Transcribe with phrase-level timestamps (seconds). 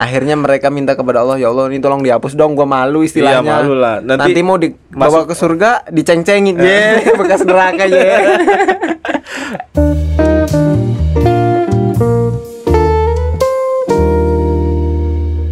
[0.00, 3.52] akhirnya mereka minta kepada Allah ya Allah ini tolong dihapus dong gua malu istilahnya Iya,
[3.60, 4.00] malu lah.
[4.00, 7.04] nanti, Nanti mau dibawa ke surga diceng-cengin Eh.
[7.04, 8.08] ye bekas neraka ye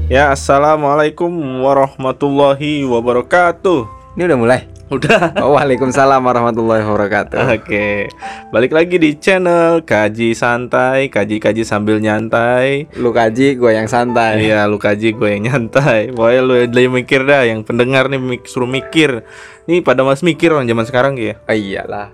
[0.08, 1.28] Ya, assalamualaikum
[1.60, 3.97] warahmatullahi wabarakatuh.
[4.18, 5.36] Ini udah mulai Udah.
[5.44, 8.08] oh, Waalaikumsalam warahmatullahi wabarakatuh Oke,
[8.48, 12.88] balik lagi di channel Kaji Santai, kaji-kaji sambil nyantai.
[12.96, 16.08] lu kaji gua yang santai Iya, lu kaji gue yang nyantai.
[16.10, 19.28] Pokoknya lu lagi mikir dah, yang pendengar nih mik- suruh mikir.
[19.68, 21.36] Nih pada mas mikir orang zaman sekarang ya.
[21.36, 22.08] oh, iyalah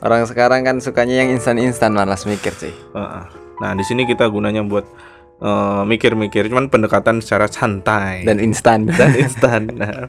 [0.00, 2.70] orang sekarang kan sukanya yang instan-instan malas mikir sih.
[3.58, 4.86] Nah, di sini kita gunanya buat
[5.42, 9.66] eh, mikir-mikir, cuman pendekatan secara santai dan instan dan instan.
[9.74, 10.06] Nah,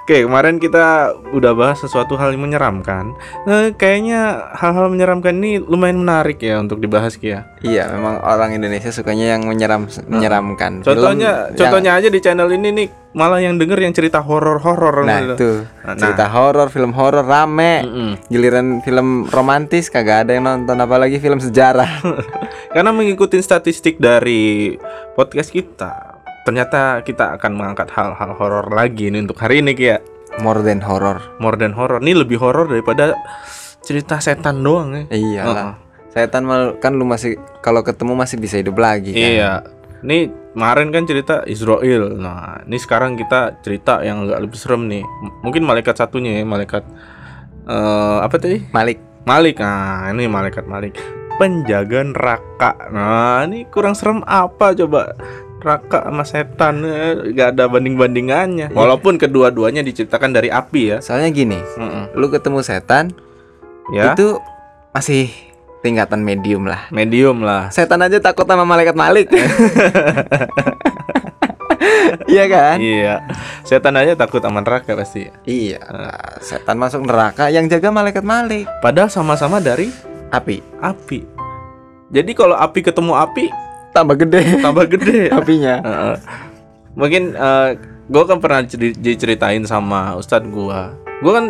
[0.00, 3.14] Oke, kemarin kita udah bahas sesuatu hal yang menyeramkan.
[3.46, 7.46] Eh, kayaknya hal-hal menyeramkan ini lumayan menarik ya untuk dibahas Kia.
[7.60, 12.48] iya memang orang Indonesia sukanya yang menyeram menyeramkan Film Contohnya, yang- contohnya aja di channel
[12.48, 15.02] ini nih malah yang denger yang cerita horor-horor.
[15.02, 15.34] nah gitu.
[15.34, 15.50] itu
[15.82, 15.96] Nah.
[15.96, 18.10] cerita horor film horor rame Mm-mm.
[18.26, 21.90] giliran film romantis kagak ada yang nonton apalagi film sejarah
[22.70, 24.78] Karena mengikuti statistik dari
[25.12, 29.98] podcast kita, ternyata kita akan mengangkat hal-hal horor lagi nih untuk hari ini Kia.
[30.38, 31.98] more than horror More than horror.
[31.98, 33.18] Ini lebih horor daripada
[33.80, 35.04] cerita setan doang ya.
[35.10, 35.74] iyalah
[36.06, 39.52] setan mal kan lu masih kalau ketemu masih bisa hidup lagi kan Iya.
[40.00, 40.18] Ini
[40.52, 42.14] kemarin kan cerita Israel.
[42.14, 45.04] Nah, ini sekarang kita cerita yang agak lebih serem nih.
[45.04, 46.84] M- Mungkin malaikat satunya ya, malaikat
[47.64, 48.64] eh apa tadi?
[48.70, 49.60] Malik Malik.
[49.60, 50.96] Nah, ini malaikat Malik.
[51.36, 52.72] Penjaga neraka.
[52.88, 55.12] Nah, ini kurang serem apa coba?
[55.60, 58.72] Neraka sama setan eh, gak ada banding-bandingannya.
[58.72, 60.98] Walaupun kedua-duanya diceritakan dari api ya.
[61.04, 62.16] soalnya gini Mm-mm.
[62.16, 63.12] lu ketemu setan
[63.90, 64.38] Ya, itu
[64.90, 65.28] masih
[65.80, 67.68] tingkatan medium lah medium lah.
[67.68, 69.28] setan aja takut sama malaikat Malik
[72.26, 73.14] iya kan Iya.
[73.62, 75.30] Setan aja takut sama neraka pasti.
[75.44, 75.80] iya
[76.40, 79.88] setan masuk neraka yang jaga malaikat Malik Padahal sama-sama dari
[80.28, 81.20] api api.
[82.10, 83.44] Jadi kalau api ketemu api
[83.90, 85.30] tambah gede tambah gede.
[85.38, 85.74] apinya.
[86.92, 87.34] Mungkin
[88.06, 90.80] gue kan pernah ceri- diceritain sama ustadz gue.
[91.22, 91.46] Gue kan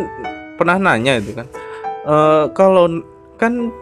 [0.55, 1.47] pernah nanya itu kan.
[2.03, 3.01] Eh, kalau
[3.35, 3.73] kan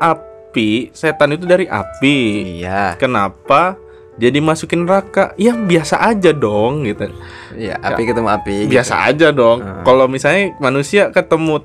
[0.00, 2.16] api setan itu dari api.
[2.58, 3.76] iya Kenapa
[4.16, 5.32] jadi masukin neraka?
[5.36, 7.08] Ya biasa aja dong gitu.
[7.54, 8.70] iya api ketemu api gitu.
[8.72, 9.60] Biasa aja dong.
[9.60, 9.84] Heeh.
[9.84, 11.62] Kalau misalnya manusia ketemu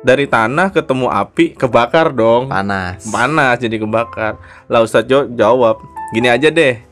[0.00, 2.48] dari tanah ketemu api kebakar dong.
[2.48, 5.80] panas panas jadi kebakar lah Ustadz Jo jawab
[6.10, 6.88] gini aja deh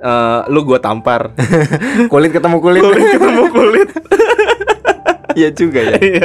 [0.00, 1.36] Eh, lu gua tampar
[2.12, 3.88] kulit ketemu kulit kulit ketemu kulit
[5.38, 6.24] iya juga ya Iya.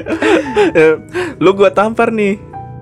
[0.71, 0.93] Eh,
[1.35, 2.39] lu gua tampar nih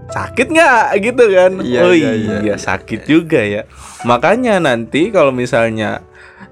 [0.10, 2.56] sakit nggak gitu kan Iya, oh iya, iya, iya.
[2.60, 3.64] sakit juga ya
[4.04, 6.04] makanya nanti kalau misalnya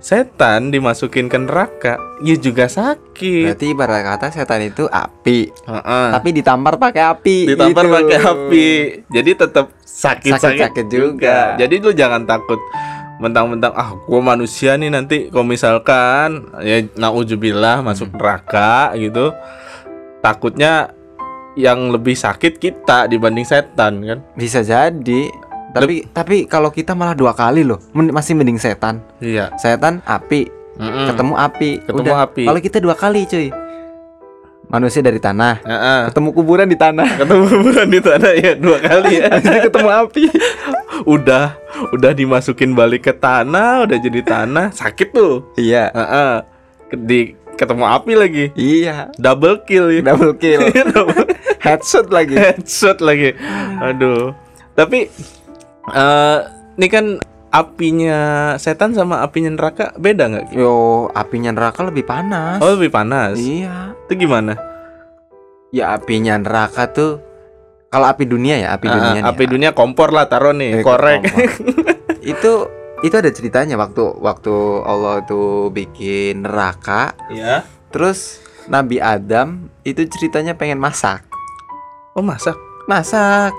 [0.01, 6.07] setan dimasukin ke neraka ya juga sakit berarti ibarat kata setan itu api Heeh.
[6.09, 7.95] tapi ditampar pakai api ditampar gitu.
[8.01, 8.67] pakai api
[9.13, 11.53] jadi tetap sakit sakit, Sakit-sakit juga.
[11.59, 12.57] jadi lu jangan takut
[13.21, 19.29] mentang-mentang ah gua manusia nih nanti kalau misalkan ya nauzubillah masuk neraka gitu
[20.25, 20.89] takutnya
[21.55, 24.19] yang lebih sakit kita dibanding setan kan?
[24.35, 25.31] Bisa jadi.
[25.71, 27.79] Tapi tapi kalau kita malah dua kali loh.
[27.95, 28.99] Men- masih mending setan.
[29.23, 29.55] Iya.
[29.55, 30.47] Setan api.
[30.81, 31.07] Mm-mm.
[31.11, 31.69] ketemu api.
[31.83, 32.25] Ketemu Udah.
[32.25, 32.43] api.
[32.47, 33.51] kalau kita dua kali cuy.
[34.71, 35.59] Manusia dari tanah.
[35.67, 35.99] Heeh.
[36.11, 37.03] ketemu kuburan di tanah.
[37.19, 39.23] Ketemu bulan di tanah ya dua kali ya.
[39.67, 40.23] Ketemu api.
[41.15, 41.57] Udah
[41.91, 44.71] udah dimasukin balik ke tanah udah jadi tanah.
[44.71, 45.49] Sakit tuh.
[45.59, 45.91] Iya.
[45.91, 46.33] Heeh.
[46.87, 47.19] Ke- di
[47.57, 48.45] ketemu api lagi.
[48.53, 49.11] Iya.
[49.17, 50.01] Double kill ya.
[50.13, 50.61] Double kill
[51.61, 52.35] headshot lagi.
[52.35, 53.37] Headshot lagi.
[53.79, 54.33] Aduh.
[54.73, 55.07] Tapi
[55.91, 56.39] eh
[56.75, 57.05] ini kan
[57.51, 58.19] apinya
[58.55, 60.45] setan sama apinya neraka beda nggak?
[60.55, 62.57] Yo apinya neraka lebih panas.
[62.59, 63.37] Oh lebih panas?
[63.37, 63.93] Iya.
[64.07, 64.57] Itu gimana?
[65.71, 67.21] Ya apinya neraka tuh
[67.91, 70.83] kalau api dunia ya api Ah, dunia nih, api dunia kompor lah taruh nih Eh,
[70.83, 71.21] korek.
[72.23, 72.67] Itu
[73.01, 74.53] itu ada ceritanya waktu waktu
[74.85, 77.17] Allah itu bikin neraka.
[77.33, 81.25] Ya terus Nabi Adam itu ceritanya pengen masak
[82.13, 82.57] oh masak?
[82.85, 83.53] Masak.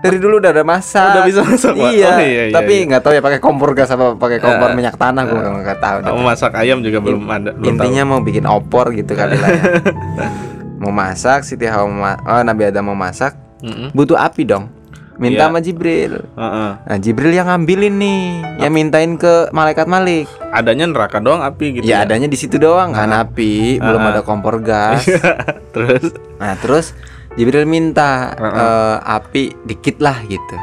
[0.00, 1.12] Dari dulu udah ada masak.
[1.12, 2.88] Udah bisa masak iya, oh, iya, iya tapi iya.
[2.88, 5.96] nggak tahu ya pakai kompor gas apa pakai kompor Eh, minyak tanah gue nggak tahu
[6.10, 9.62] mau masak ayam juga belum ada belum intinya mau bikin opor gitu kali lah ya.
[10.80, 13.68] Mau masak Siti Hawa mau ma- oh, Nabi Adam mau masak tahu.
[13.68, 13.88] Mm-mm.
[13.92, 14.72] butuh api dong.
[15.20, 15.46] Minta Iya.
[15.46, 16.24] sama Jibril.
[16.32, 16.70] Heeh.
[16.80, 18.22] nah Jibril yang ngambilin nih
[18.56, 20.24] yang mintain ke malaikat Malik.
[20.48, 24.08] Adanya neraka doang api gitu ya adanya di situ doang kan api belum Ah.
[24.10, 25.04] ada kompor gas.
[25.76, 26.16] Terus?
[26.40, 26.96] Nah terus
[27.34, 28.54] Jibril minta Heeh.
[28.54, 30.56] eh, api dikit lah gitu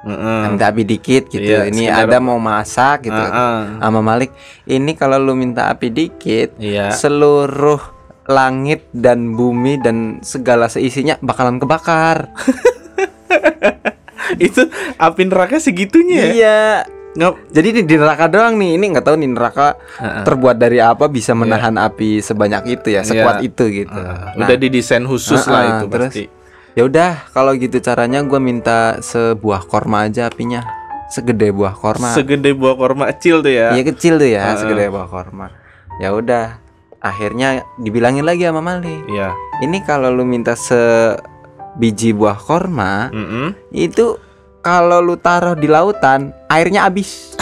[0.00, 0.38] Heeh.
[0.46, 1.44] minta api dikit gitu.
[1.44, 3.14] Iya, ini sekedar- ada mau masak gitu.
[3.14, 3.56] Heeh.
[3.78, 4.30] Sama Malik,
[4.64, 6.90] ini kalau lu minta api dikit, Iya.
[6.90, 7.78] seluruh
[8.24, 12.28] langit dan bumi dan segala seisinya bakalan kebakar.
[14.38, 14.62] Itu
[14.96, 16.30] api neraka segitunya ya?
[16.30, 16.60] Iya.
[17.10, 17.34] Ngap.
[17.50, 20.22] Jadi di, di neraka doang nih, ini nggak tahu nih neraka Heeh.
[20.22, 23.48] terbuat dari apa bisa menahan api sebanyak itu ya, sekuat Iya.
[23.50, 23.98] itu gitu.
[23.98, 24.38] Heeh.
[24.38, 26.24] Nah, Udah didesain khusus Heeh, lah itu terus pasti.
[26.70, 30.62] ya udah kalau gitu caranya gua minta sebuah korma aja apinya,
[31.10, 32.14] segede buah korma.
[32.14, 33.74] Segede buah korma kecil tuh ya.
[33.74, 34.58] Iya kecil tuh ya, Heeh.
[34.62, 35.50] segede buah korma.
[35.98, 36.62] Ya udah,
[36.98, 39.02] akhirnya dibilangin lagi sama Malik.
[39.04, 39.34] Iya.
[39.60, 43.58] Ini kalau lu minta sebiji buah korma, Mm-mm.
[43.70, 44.14] itu
[44.60, 47.36] kalau lu taruh di lautan, airnya habis.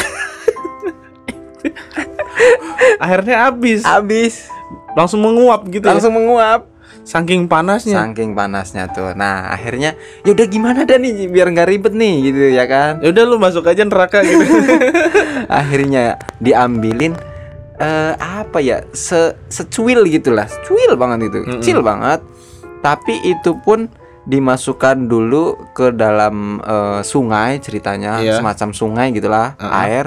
[3.02, 3.82] Akhirnya habis.
[3.82, 4.46] Habis.
[4.94, 6.66] Langsung menguap gitu Langsung menguap.
[6.66, 6.76] ya.
[7.08, 8.04] Saking panasnya.
[8.04, 9.16] Saking panasnya tuh.
[9.16, 9.96] Nah, akhirnya
[10.28, 13.00] ya udah gimana dah nih biar nggak ribet nih gitu ya kan.
[13.00, 14.44] Ya udah lu masuk aja neraka gitu.
[15.48, 17.16] akhirnya diambilin
[17.80, 18.84] eh apa ya?
[18.92, 20.52] Se secuil gitulah.
[20.68, 21.38] Cuil banget itu.
[21.40, 21.64] Mm-mm.
[21.64, 22.20] Kecil banget.
[22.84, 23.88] Tapi itu pun
[24.28, 28.38] dimasukkan dulu ke dalam eh, sungai ceritanya, Iya.
[28.38, 29.82] semacam sungai gitulah, Uh-uh.
[29.82, 30.04] air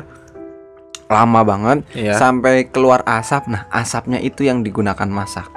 [1.12, 2.16] lama banget Iya.
[2.16, 3.50] sampai keluar asap.
[3.50, 5.50] Nah, asapnya itu yang digunakan masak.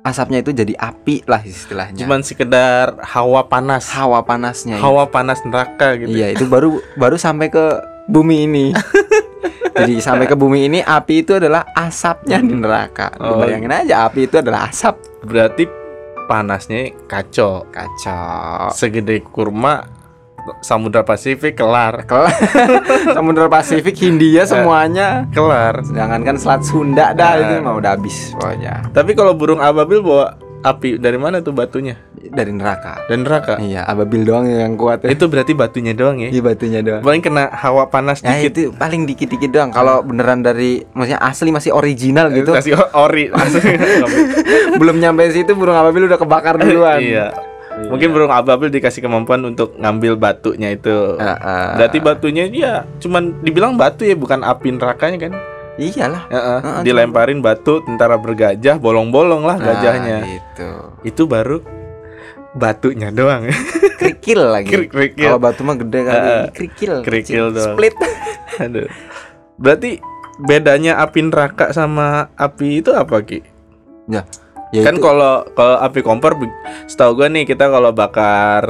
[0.00, 2.04] Asapnya itu jadi api lah istilahnya.
[2.04, 3.88] Cuman sekedar hawa panas.
[3.92, 4.76] hawa panasnya.
[4.76, 4.82] itu.
[4.82, 6.10] Hawa panas neraka gitu.
[6.10, 7.64] Iya, itu baru baru sampai ke
[8.08, 8.66] bumi ini.
[9.70, 13.12] Jadi sampai ke bumi ini api itu adalah asapnya di neraka.
[13.16, 13.38] Oh.
[13.40, 14.98] Bayangin aja api itu adalah asap.
[15.22, 15.64] Berarti
[16.30, 17.66] panasnya kacau.
[17.74, 18.70] Kacau.
[18.70, 19.82] Segede kurma
[20.62, 22.06] Samudra Pasifik kelar.
[22.06, 22.32] Kelar.
[23.18, 25.26] Samudra Pasifik, Hindia semuanya.
[25.34, 25.82] Kelar.
[25.84, 27.42] Sedangkan kan Selat Sunda dah Nah.
[27.44, 28.88] itu mah udah habis pokoknya.
[28.94, 31.98] Tapi kalau burung ababil bawa api dari mana tuh batunya?
[32.22, 33.00] Dari neraka.
[33.06, 33.56] Dan neraka.
[33.56, 35.08] Iya, ababil doang yang kuat ya.
[35.08, 36.28] Itu berarti batunya doang ya.
[36.28, 37.00] Iya batunya doang.
[37.00, 38.52] Paling kena hawa panas Ya dikit.
[38.52, 39.70] itu paling dikit-dikit doang.
[39.70, 42.52] Kalau beneran dari maksudnya asli masih original gitu.
[42.52, 43.32] Kasih ori
[44.80, 47.00] belum nyampe situ burung ababil udah kebakar duluan.
[47.00, 47.32] iya.
[47.80, 51.16] Mungkin burung ababil dikasih kemampuan untuk ngambil batunya itu.
[51.16, 51.68] Heeh.
[51.74, 55.32] Berarti batunya ya cuman dibilang batu ya bukan api nerakanya kan.
[55.80, 56.28] Iyalah.
[56.28, 60.18] Heeh, Heeh, dilemparin batu tentara bergajah bolong-bolong lah Nah, gajahnya.
[60.28, 60.70] gitu.
[61.00, 61.64] Itu baru
[62.54, 63.46] batunya doang.
[64.00, 64.70] Kerikil lagi.
[64.70, 65.26] Krik- kerikil.
[65.28, 66.16] Kalau batu mah gede kali.
[66.16, 66.40] Heeh.
[66.40, 66.92] Ini kerikil.
[67.04, 67.76] Kerikil doang.
[67.76, 67.94] Split.
[68.64, 68.88] Aduh.
[69.60, 70.00] Berarti
[70.40, 73.44] bedanya api neraka sama api itu apa Ki?
[74.70, 75.02] Ya kan itu.
[75.02, 76.38] kalau kalau api kompor
[76.86, 78.62] setahu gua nih kita kalau bakar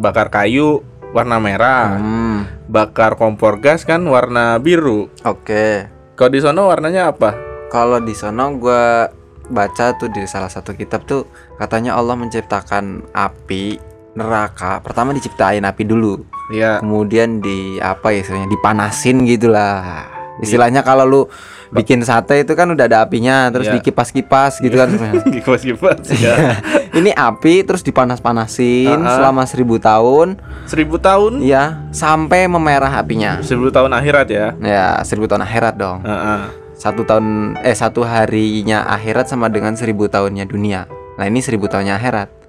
[0.00, 0.80] bakar kayu
[1.12, 5.12] warna merah, Hmm, bakar kompor gas kan warna biru.
[5.22, 5.86] Oke.
[6.16, 7.36] Kalau di sana warnanya apa?
[7.68, 9.12] Kalau di sono gua
[9.52, 13.76] baca tuh di salah satu kitab tuh katanya Allah menciptakan api
[14.12, 14.80] neraka.
[14.80, 16.24] Pertama diciptain api dulu.
[16.48, 20.04] Ya, kemudian di apa ya istilahnya dipanasin gitulah
[20.38, 21.20] istilahnya kalau lu
[21.70, 23.78] bikin sate itu kan udah ada apinya terus Iya.
[23.78, 24.92] dikipas-kipas gitu kan
[25.34, 26.60] kipas-kipas ya.
[26.92, 29.14] ini api terus dipanas-panasin Ah, ah.
[29.16, 34.46] selama seribu tahun Seribu tahun, ya sampai memerah apinya seribu tahun akhirat ya.
[34.58, 36.40] ya seribu tahun akhirat dong Heeh.
[36.82, 41.94] Satu tahun eh satu harinya akhirat sama dengan seribu tahunnya dunia nah ini seribu tahunnya
[41.94, 42.42] akhirat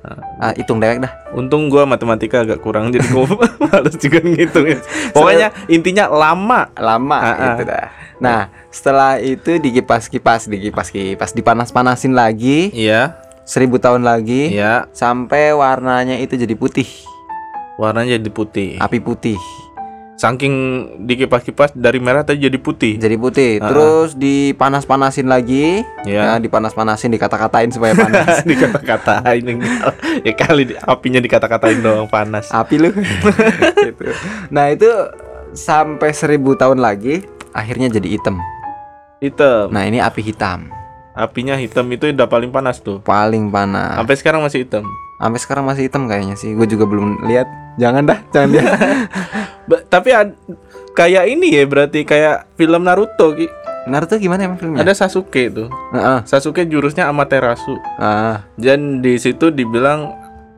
[0.44, 3.24] Ah, hitung dewek dah Untung gua matematika agak kurang jadi gua
[3.64, 4.68] males juga ngitung.
[5.16, 6.68] Pokoknya intinya lama.
[6.76, 7.56] lama Ah, ah.
[7.56, 7.88] itu dah.
[8.20, 13.16] Nah, setelah itu dikipas-kipas, dikipas-kipas, dipanas-panasin lagi Iya,
[13.48, 14.92] seribu tahun lagi iya.
[14.92, 16.88] sampai warnanya itu jadi putih,
[17.80, 18.70] Warnanya jadi putih.
[18.84, 19.40] api putih,
[20.24, 20.56] Saking
[21.04, 22.96] dikipas-kipas dari merah tadi jadi putih.
[22.96, 23.60] jadi putih.
[23.60, 23.68] Ah, ah.
[23.68, 26.40] Terus dipanas-panasin lagi, ya, Ya.
[26.40, 28.40] dipanas-panasin, dikata-katain supaya panas.
[28.48, 29.44] dikata-katain
[30.24, 32.48] ya kali di- apinya dikata-katain doang panas.
[32.50, 32.90] api lu.
[33.84, 34.04] Gitu.
[34.48, 34.88] Nah itu
[35.52, 38.40] sampai seribu tahun lagi, akhirnya jadi hitam.
[39.20, 39.70] Hitam.
[39.70, 40.72] Nah ini api hitam,
[41.14, 42.98] Apinya hitam itu udah paling panas tuh.
[43.00, 44.00] paling panas.
[44.00, 44.88] Sampai sekarang masih hitam.
[45.16, 46.52] Sampai sekarang masih hitam kayaknya sih.
[46.52, 47.48] Gue juga belum lihat.
[47.74, 48.68] Jangan dah, jangan lihat.
[49.94, 50.38] Tapi ad-
[50.94, 53.48] kayak ini ya berarti kayak film Naruto Ki.
[53.84, 54.80] Naruto gimana emang filmnya?
[54.80, 55.68] Ada Sasuke tuh.
[55.92, 56.20] Heeh.
[56.24, 57.76] Sasuke jurusnya Amaterasu.
[57.98, 60.12] Ah, Dan di situ dibilang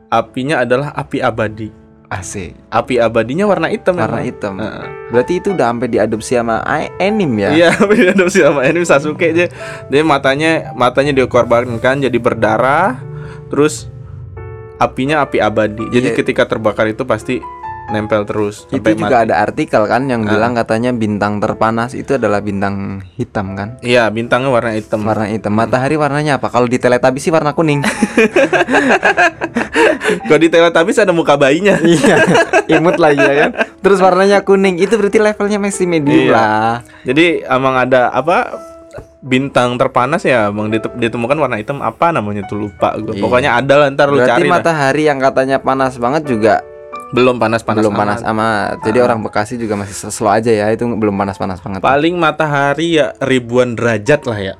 [0.08, 1.70] apinya adalah api abadi.
[2.06, 2.54] asik.
[2.70, 3.98] Api abadinya warna hitam.
[3.98, 4.30] Warna memang.
[4.30, 4.54] hitam.
[4.62, 4.86] Heeh.
[5.10, 6.62] Berarti itu udah sampai diadopsi sama
[6.96, 7.50] anime ya?
[7.50, 7.70] Iya,
[8.18, 9.50] dong sama ini Sasuke dia,
[9.90, 13.02] dia matanya matanya dikorbankan jadi berdarah,
[13.50, 13.90] terus
[14.76, 15.84] apinya api abadi.
[15.88, 16.16] Jadi Iya.
[16.16, 17.40] ketika terbakar itu pasti
[17.86, 19.24] nempel terus Itu sampai juga mati.
[19.30, 20.28] ada artikel kan yang Ah.
[20.28, 23.78] bilang katanya bintang terpanas itu adalah bintang hitam kan?
[23.78, 25.00] Iya, bintangnya warna hitam.
[25.00, 25.54] Warna hitam.
[25.54, 26.50] Matahari warnanya apa?
[26.50, 27.86] Kalau di Teletubbies sih warna kuning.
[30.26, 31.78] Kalau di Teletubbies ada muka bayinya.
[31.86, 32.18] iya.
[32.68, 33.50] Imut lagi ya kan.
[33.78, 34.76] Terus warnanya kuning.
[34.76, 36.32] Itu berarti levelnya masih medium Iya.
[36.32, 36.72] lah.
[37.02, 38.50] Jadi emang ada apa
[39.26, 43.18] bintang terpanas ya dite- ditemukan warna hitam apa namanya tuh lupa gue.
[43.18, 43.22] Iya.
[43.22, 46.62] Pokoknya ada lah ntar lu Berarti cari matahari yang katanya panas banget juga
[47.06, 48.30] Belum panas-panas belum panas amat.
[48.30, 48.86] amat.
[48.86, 49.04] Jadi Ah.
[49.06, 50.66] orang Bekasi juga masih slow aja ya.
[50.70, 51.78] Itu belum panas-panas banget.
[51.78, 54.54] Paling matahari ya ribuan derajat lah ya.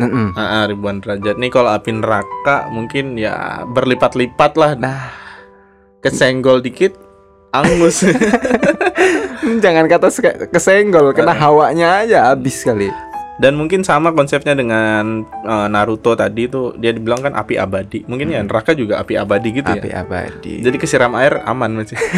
[0.00, 0.32] Mm-mm.
[0.32, 4.72] Ah, ah, ribuan derajat nih kalau api neraka mungkin ya berlipat-lipat lah.
[4.72, 5.12] Nah,
[6.00, 6.96] Kesenggol dikit
[7.52, 8.02] angus.
[9.64, 10.08] jangan kata
[10.48, 12.90] kesenggol, kena hawanya aja habis kali.
[13.40, 18.04] Dan mungkin sama konsepnya dengan eh, Naruto tadi tuh dia dibilang kan api abadi.
[18.04, 20.04] Mungkin ya neraka juga api abadi gitu Api ya.
[20.04, 20.60] abadi.
[20.60, 21.96] Jadi kesiram air aman masih.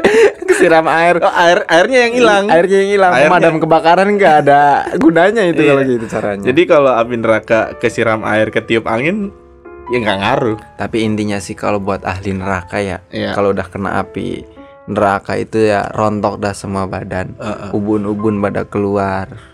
[0.48, 1.18] kesiram air.
[1.20, 2.44] Oh, air airnya yang hilang.
[2.48, 3.12] Airnya yang hilang.
[3.12, 4.60] Pemadam kebakaran nggak ada
[4.96, 5.70] gunanya itu Iya.
[5.72, 6.44] kalau gitu caranya.
[6.46, 9.32] Jadi kalau api neraka kesiram air ketiup angin
[9.90, 10.58] ya nggak ngaruh.
[10.78, 13.34] Tapi intinya sih kalau buat ahli neraka ya, Iya.
[13.34, 14.46] kalau udah kena api
[14.86, 17.34] neraka itu ya rontok dah semua badan.
[17.70, 19.49] Ubun-ubun pada keluar.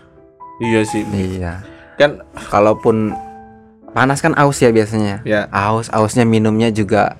[0.59, 1.03] Iya sih.
[1.05, 1.61] Iya.
[1.95, 3.13] Kan Kalaupun
[3.89, 5.21] panas kan aus ya biasanya.
[5.23, 7.17] ya Aus, ausnya minumnya juga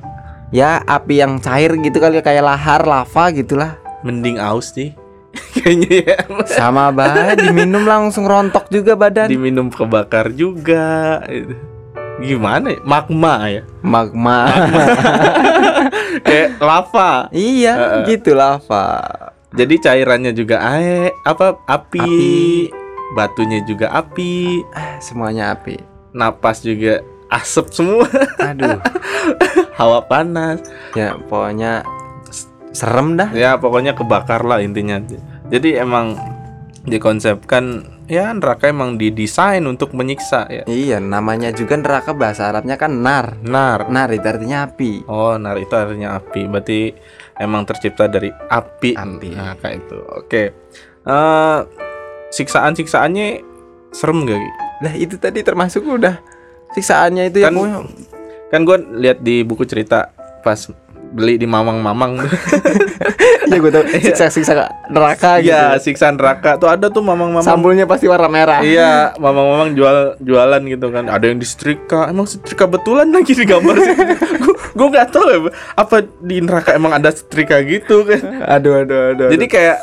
[0.48, 3.76] ya api yang cair gitu kali ya, kayak lahar lava gitulah.
[4.00, 4.94] mending aus sih.
[5.54, 6.18] Kayaknya ya.
[6.48, 9.28] Sama banget diminum langsung rontok juga badan.
[9.28, 11.22] Diminum kebakar juga.
[12.18, 12.80] Gimana ya?
[12.82, 13.62] Magma ya.
[13.82, 14.50] Magma.
[16.26, 17.12] Kayak lava.
[17.30, 18.02] iya, Heeh.
[18.08, 18.88] gitu lava.
[19.50, 22.34] Jadi cairannya juga air, apa api, Api.
[23.14, 25.78] Batunya juga api, Ah, semuanya api.
[26.12, 28.08] napas juga asap semua,
[28.42, 28.80] Aduh,
[29.80, 30.64] hawa panas.
[30.92, 31.84] ya pokoknya
[32.72, 33.30] serem dah.
[33.32, 34.98] Ya pokoknya kebakar lah intinya.
[35.48, 36.16] Jadi emang
[36.88, 40.64] dikonsepkan ya neraka emang didesain untuk menyiksa ya.
[40.64, 43.36] Iya, namanya juga neraka bahasa Arabnya kan nar.
[43.42, 43.92] Nar.
[43.92, 45.04] Nar itu artinya api.
[45.06, 46.48] Oh, nar itu artinya api.
[46.48, 46.96] Berarti
[47.36, 48.96] emang tercipta dari api.
[48.96, 49.30] Api.
[49.36, 49.98] Nah, kayak itu.
[50.16, 50.44] Oke.
[51.04, 51.60] Eh
[52.32, 53.28] siksaan-siksaannya
[53.92, 54.38] serem gak?
[54.40, 54.52] Gi?
[54.84, 56.20] Lah itu tadi termasuk udah
[56.76, 57.80] siksaannya itu ya Kan pokoknya
[58.48, 60.60] kan gue lihat di buku cerita pas
[61.12, 62.20] beli di mamang-mamang
[63.48, 64.54] ya gue tau siksa-siksa
[64.92, 65.56] neraka gitu.
[65.56, 67.46] Iya, siksa neraka tuh ada tuh mamang-mamang.
[67.46, 68.60] Sambulnya pasti warna merah.
[68.60, 71.08] Iya, mamang-mamang jual jualan gitu kan.
[71.08, 72.12] Ada yang disetrika.
[72.12, 73.96] Emang setrika betulan lagi di gambar sih.
[74.78, 75.38] Gue nggak tahu ya,
[75.74, 78.46] apa di neraka emang ada setrika gitu kan.
[78.46, 79.30] Aduh aduh aduh.
[79.34, 79.78] Jadi kayak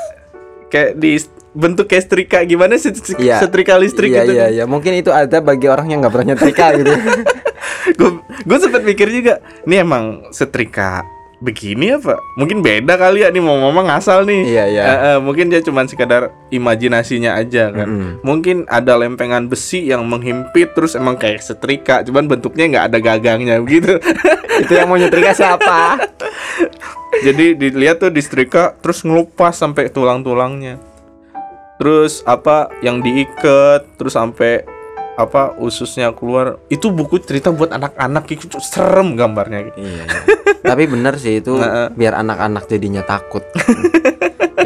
[0.70, 1.18] kayak di
[1.54, 3.38] bentuk kayak setrika gimana sih Iya.
[3.38, 4.32] setrika listrik iya, gitu.
[4.34, 4.64] iya, iya.
[4.66, 6.92] Mungkin itu ada bagi orang yang nggak pernah nyetrika gitu.
[7.98, 8.10] Gue
[8.44, 11.04] gue sempat mikir juga, ini emang setrika
[11.44, 12.16] begini apa?
[12.40, 14.42] Mungkin beda kali ya nih mau ngomong ngasal nih.
[14.48, 14.82] Iya, iya.
[14.82, 17.84] Eh, eh, mungkin dia cuma sekadar imajinasinya aja kan.
[17.84, 18.10] Mm-mm.
[18.24, 23.60] Mungkin ada lempengan besi yang menghimpit terus emang kayak setrika, cuman bentuknya nggak ada gagangnya
[23.60, 24.00] begitu.
[24.64, 26.00] itu yang mau nyetrika siapa?
[27.26, 30.93] Jadi dilihat tuh di setrika terus ngelupas sampai tulang-tulangnya.
[31.78, 34.62] Terus apa yang diikat terus sampai
[35.14, 36.58] apa ususnya keluar.
[36.70, 39.74] Itu buku cerita buat anak-anak itu serem gambarnya.
[39.78, 40.04] iya, iya.
[40.64, 41.54] Tapi bener sih itu
[41.98, 43.42] biar anak-anak jadinya takut.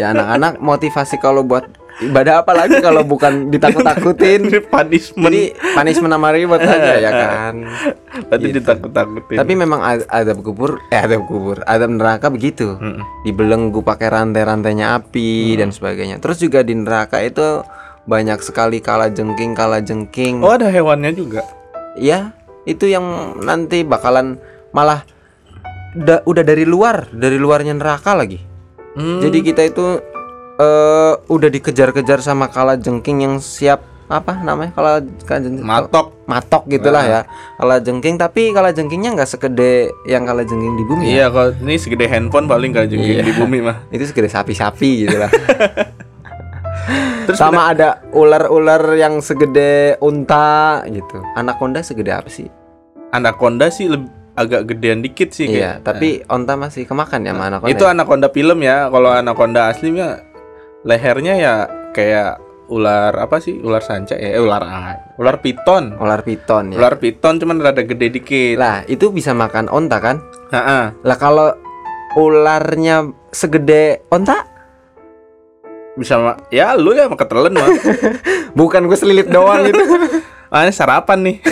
[0.00, 1.67] ya anak-anak motivasi kalau buat
[2.00, 4.47] ibadah apa lagi kalau bukan ditakut-takutin.
[4.69, 5.25] Punishment.
[5.25, 5.43] Jadi
[5.75, 7.55] punishment sama reward aja ya kan.
[8.26, 8.57] Berarti gitu.
[8.61, 9.37] ditakut-takutin.
[9.37, 12.76] Tapi memang ad- adab kubur, eh adab kubur, adab neraka begitu.
[12.76, 13.02] Mm-mm.
[13.23, 16.19] Dibelenggu pakai rantai-rantainya api dan sebagainya.
[16.19, 17.62] Terus juga di neraka itu
[18.05, 20.40] banyak sekali kala jengking, kala jengking.
[20.40, 21.43] Oh ada hewannya juga.
[21.99, 22.31] Ya,
[22.62, 23.05] itu yang
[23.43, 24.38] nanti bakalan
[24.71, 25.02] malah
[25.93, 28.38] da- udah dari luar, dari luarnya neraka lagi.
[28.95, 29.19] Hmm.
[29.21, 29.99] Jadi kita itu
[30.59, 36.17] eh udah dikejar-kejar sama kala jengking yang siap apa namanya kala jengking matok.
[36.25, 37.12] matok gitulah Nah.
[37.12, 37.21] ya
[37.55, 39.73] kala jengking tapi kala jengkingnya nggak segede
[40.05, 43.23] yang kala jengking di bumi ya Iya kalau ini segede handphone paling gak jengking Iya.
[43.23, 43.85] di bumi mah.
[43.95, 45.31] itu segede sapi-sapi gitu lah
[47.29, 52.49] Terus sama ada ular-ular yang segede unta gitu anaconda segede apa sih
[53.11, 55.85] anaconda sih lebih agak gedean dikit sih iya kayak.
[55.85, 57.91] tapi onta masih kemakan ya sama anaconda itu ya?
[57.91, 58.87] anaconda film ya.
[58.87, 60.23] Kalau anaconda aslinya
[60.88, 61.54] lehernya ya
[61.92, 63.57] kayak ular apa sih?
[63.59, 64.61] Ular sanca ya, eh, ular
[65.16, 65.95] ular piton.
[65.97, 68.54] ular piton ya Ular piton cuman rada gede dikit.
[68.57, 70.16] lah itu bisa makan onta kan
[70.49, 70.85] Heeh.
[70.99, 71.52] lah kalau
[72.14, 74.45] ularnya segede onta
[75.95, 77.68] Bisa ma- ya lu ya mau ketelan mah.
[78.54, 79.80] bukan gue selilip doang gitu
[80.49, 81.37] Ah, ini sarapan nih.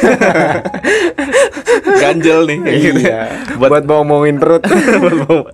[2.00, 2.98] Ganjel nih kayak gitu.
[3.02, 3.20] iya
[3.56, 4.02] buat, buat bawa
[4.34, 5.50] perut Buat bawa-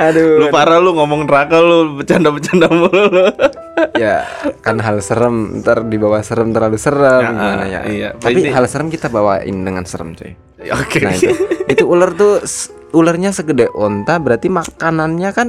[0.00, 0.40] Aduh.
[0.40, 3.28] Lu parah lu ngomong neraka lu bercanda-bercanda mulu.
[3.96, 4.28] ya
[4.60, 8.08] kan hal serem ntar di bawah serem terlalu serem Ya, gimana ya iya.
[8.12, 10.36] tapi Berarti- hal serem kita bawain dengan serem cuy
[10.70, 11.00] Oke.
[11.00, 11.32] nah itu
[11.66, 12.44] itu ular tuh
[12.92, 15.48] ularnya segede onta berarti makanannya kan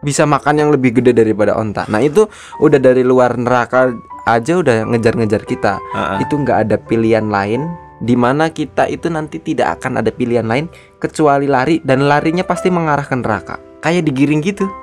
[0.00, 2.26] bisa makan yang lebih gede daripada onta nah itu
[2.58, 3.94] udah dari luar neraka
[4.24, 6.26] aja udah ngejar-ngejar kita Heeh.
[6.26, 7.70] itu nggak ada pilihan lain
[8.02, 10.66] di mana kita itu nanti tidak akan ada pilihan lain
[10.98, 13.62] kecuali lari dan larinya pasti mengarah ke neraka.
[13.78, 14.66] Kayak digiring gitu.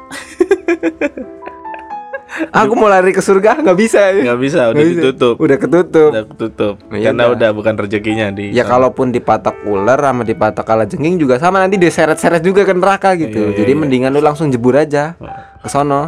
[2.55, 4.15] Aku mau lari ke surga nggak bisa.
[4.15, 4.95] Nggak bisa, udah bisa.
[4.95, 5.35] ditutup.
[5.35, 6.09] udah ketutup.
[6.15, 6.75] Udah ketutup.
[6.95, 7.35] Ya Karena udah.
[7.35, 11.75] udah bukan rezekinya di ya kalaupun dipatok ular sama dipatok kala jengking juga sama nanti
[11.75, 13.43] diseret-seret juga ke neraka gitu.
[13.43, 13.81] Iya, iya, jadi iya.
[13.83, 15.19] mendingan lu langsung jebur aja
[15.59, 16.07] ke sono.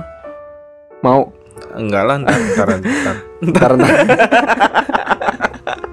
[1.03, 1.35] Mau?
[1.75, 2.67] Enggak lah ntar ntar.
[3.41, 3.91] Ntar ntar,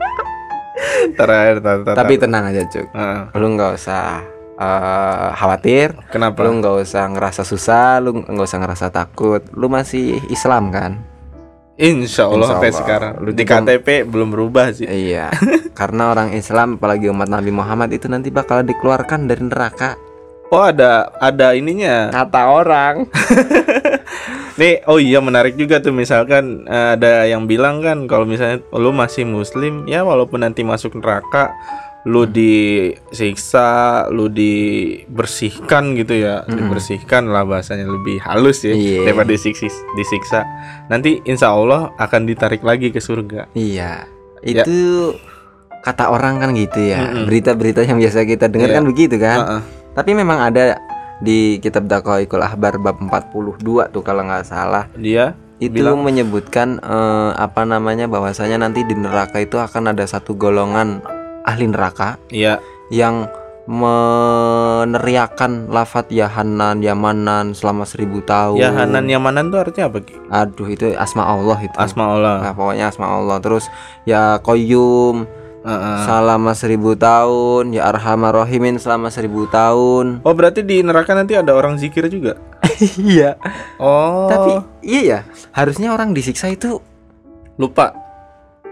[1.15, 3.21] aja, ntar, ntar, tapi tenang aja cuk Heeh.
[3.35, 4.05] lu nggak usah
[4.55, 6.41] eh, khawatir kenapa?
[6.41, 10.93] lu nggak usah ngerasa susah lu nggak usah ngerasa takut lu masih Islam kan
[11.79, 12.81] Insya Allah Insya sampai Allah.
[12.83, 14.83] sekarang Lu di KTP belum berubah sih.
[14.85, 15.31] iya
[15.73, 19.95] karena orang Islam apalagi umat Nabi Muhammad itu nanti bakal dikeluarkan dari neraka
[20.49, 22.09] Oh ada ada ininya.
[22.09, 23.05] kata orang
[24.59, 28.91] Nih oh iya menarik juga tuh misalkan eh, ada yang bilang kan kalau misalnya lu
[28.91, 31.55] masih muslim ya walaupun nanti masuk neraka
[32.07, 33.67] lu disiksa,
[34.09, 36.57] lu dibersihkan gitu ya, Mm-mm.
[36.57, 39.05] dibersihkan lah bahasanya lebih halus ya Iya.
[39.05, 40.41] daripada disiksa, disiksa.
[40.89, 43.51] Nanti insya Allah akan ditarik lagi ke surga.
[43.53, 44.09] Iya,
[44.41, 44.63] Ya.
[44.65, 45.13] itu
[45.83, 47.13] kata orang kan gitu ya.
[47.27, 48.77] Berita-berita yang biasa kita dengar Iya.
[48.79, 49.39] kan begitu kan.
[49.39, 49.61] Heeh.
[49.93, 50.79] Tapi memang ada
[51.19, 54.87] di kitab Daqaiqul Ahbar bab 42 tuh kalau nggak salah.
[54.95, 56.07] Dia Itu Bilang?
[56.07, 61.03] menyebutkan eh, apa namanya bahwasanya nanti di neraka itu akan ada satu golongan
[61.43, 62.63] ahli neraka ya
[62.95, 63.27] yang
[63.69, 68.57] meneriakan lafat Yahanan, Yamanan selama seribu tahun.
[68.57, 70.01] ya Hanan Yamanan tuh artinya apa?
[70.33, 71.77] Aduh itu asma Allah itu.
[71.77, 72.49] Asma Allah.
[72.49, 73.37] Nah, pokoknya asma Allah.
[73.45, 73.69] Terus
[74.09, 74.41] ya
[75.69, 75.99] Heeh.
[76.03, 81.53] selama seribu tahun ya arhamar rahimin selama seribu tahun Oh berarti di neraka nanti ada
[81.53, 82.41] orang zikir juga?
[82.99, 83.37] iya
[83.77, 84.27] Oh.
[84.27, 85.19] tapi iya ya
[85.53, 86.81] harusnya orang disiksa itu
[87.55, 87.93] lupa.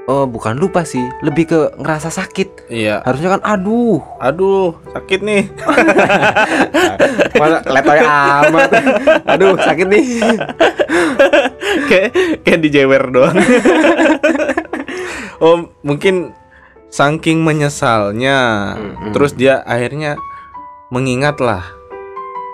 [0.07, 3.03] oh bukan lupa sih lebih ke ngerasa sakit Iya.
[3.03, 5.51] harusnya kan aduh Aduh, sakit nih.
[7.37, 8.71] mana letoy amat
[9.27, 10.05] aduh sakit nih
[11.91, 13.37] kayak kayak dijewer doang.
[15.39, 16.33] oh, mungkin
[16.97, 18.39] saking menyesalnya,
[18.75, 19.13] Mm-mm.
[19.13, 20.17] terus dia akhirnya
[20.89, 21.61] mengingat lah.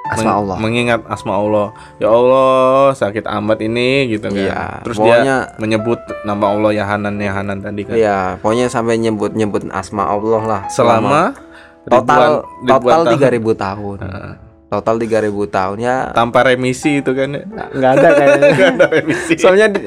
[0.02, 1.72] asma Men- Allah Mengingat asma Allah.
[1.96, 4.36] Ya Allah, sakit amat ini gitu kan.
[4.36, 7.94] Iya, Terus pokoknya- dia menyebut nama Allah ya Hanan ya Hanan tadi kan.
[7.94, 11.32] Iya, pokoknya sampai nyebut-nyebut asma Allah lah Selama
[11.86, 13.14] total ribuan- ribuan total tahun.
[13.14, 13.98] 3000 tahun.
[14.02, 14.34] Heeh.
[14.72, 15.96] Total 3000 tahun ya.
[16.10, 17.44] tanpa remisi itu kan ya.
[17.68, 18.48] Nggak ada kayaknya.
[18.56, 19.32] Nggak ada remisi.
[19.36, 19.80] soalnya di,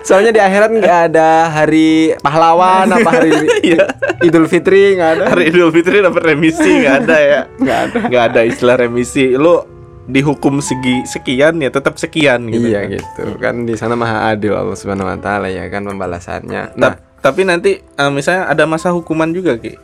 [0.00, 3.30] soalnya di akhirat nggak ada hari pahlawan apa hari
[3.68, 3.84] Iya.
[4.20, 7.40] Idul Fitri nggak ada Hari Idul Fitri dapat remisi nggak ada ya.
[7.54, 9.60] nggak ada nggak ada istilah remisi lu
[10.06, 14.74] dihukum segi sekian ya tetap sekian gitu iya gitu kan di sana maha adil Allah
[14.74, 19.30] subhanahu wa taala ya kan pembalasannya Ta- nah tapi nanti eh, misalnya ada masa hukuman
[19.30, 19.76] juga ki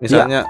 [0.00, 0.48] misalnya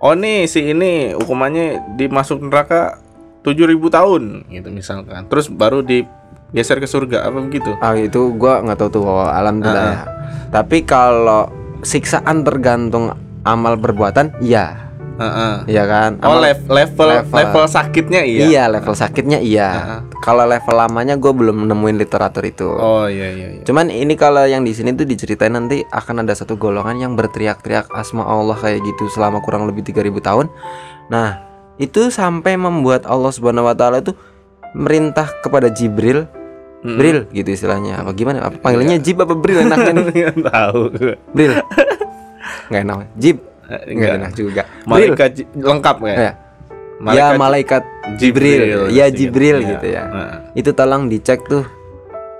[0.00, 2.98] oh nih si ini hukumannya dimasuk neraka
[3.44, 5.28] 7000 tahun gitu misalkan.
[5.28, 7.72] Terus baru digeser ke surga apa begitu?
[7.80, 11.46] Ah, itu gua nggak tahu tuh alam tidak Ah, ya tapi kalau
[11.86, 13.14] siksaan tergantung
[13.46, 14.89] amal perbuatan iya
[15.20, 15.54] Heeh.
[15.68, 17.08] iya kan oh level, level.
[17.28, 20.00] level sakitnya iya iya level sakitnya iya Ah.
[20.24, 23.62] kalau level lamanya gue belum nemuin literatur itu oh iya iya, iya.
[23.62, 27.92] Cuman ini kalau yang di sini tuh diceritain nanti akan ada satu golongan yang berteriak-teriak
[27.92, 30.46] asma Allah kayak gitu selama kurang lebih 3000 tahun.
[31.06, 31.38] Nah,
[31.76, 34.16] itu sampai membuat Allah Subhanahu wa taala itu
[34.72, 36.24] merintah kepada Jibril,
[36.80, 36.96] Mm-mm.
[36.96, 38.00] Bril gitu istilahnya.
[38.00, 38.40] Apa gimana?
[38.42, 40.04] Apa panggilannya Jib apa Bril enaknya nih?
[40.40, 40.80] Nggak tahu
[41.30, 41.52] Bril.
[42.70, 42.98] Enggak enak.
[43.18, 43.36] Jib.
[43.86, 44.62] Enggak enak juga.
[44.84, 46.32] Malaikat lengkap nggak Ya.
[47.10, 47.82] ya malaikat
[48.16, 48.60] Jibril.
[48.60, 49.10] Ya pasti kan.
[49.14, 49.68] Jibril Iya.
[49.70, 50.02] gitu ya.
[50.04, 50.34] Heeh.
[50.56, 51.64] Itu tolong dicek tuh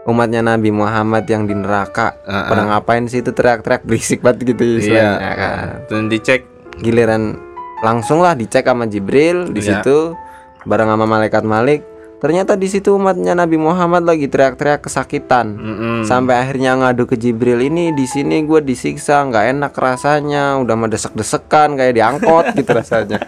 [0.02, 2.46] umatnya Nabi Muhammad yang di neraka Heeh.
[2.46, 5.66] pada ngapain sih itu teriak-teriak berisik banget gitu Iya, istilahnya kan.
[5.86, 6.40] dan dicek
[6.76, 7.36] Giliran
[7.80, 9.80] langsung lah dicek sama Jibril di Iya.
[9.80, 10.16] situ
[10.62, 11.80] bareng sama malaikat Malik.
[12.20, 15.56] Ternyata di situ umatnya Nabi Muhammad lagi teriak-teriak kesakitan.
[15.56, 15.96] mm-mm.
[16.04, 21.74] Sampai akhirnya ngadu ke Jibril ini di sini gue disiksa nggak enak rasanya udah mendesek-desekan
[21.74, 23.18] kayak diangkot gitu rasanya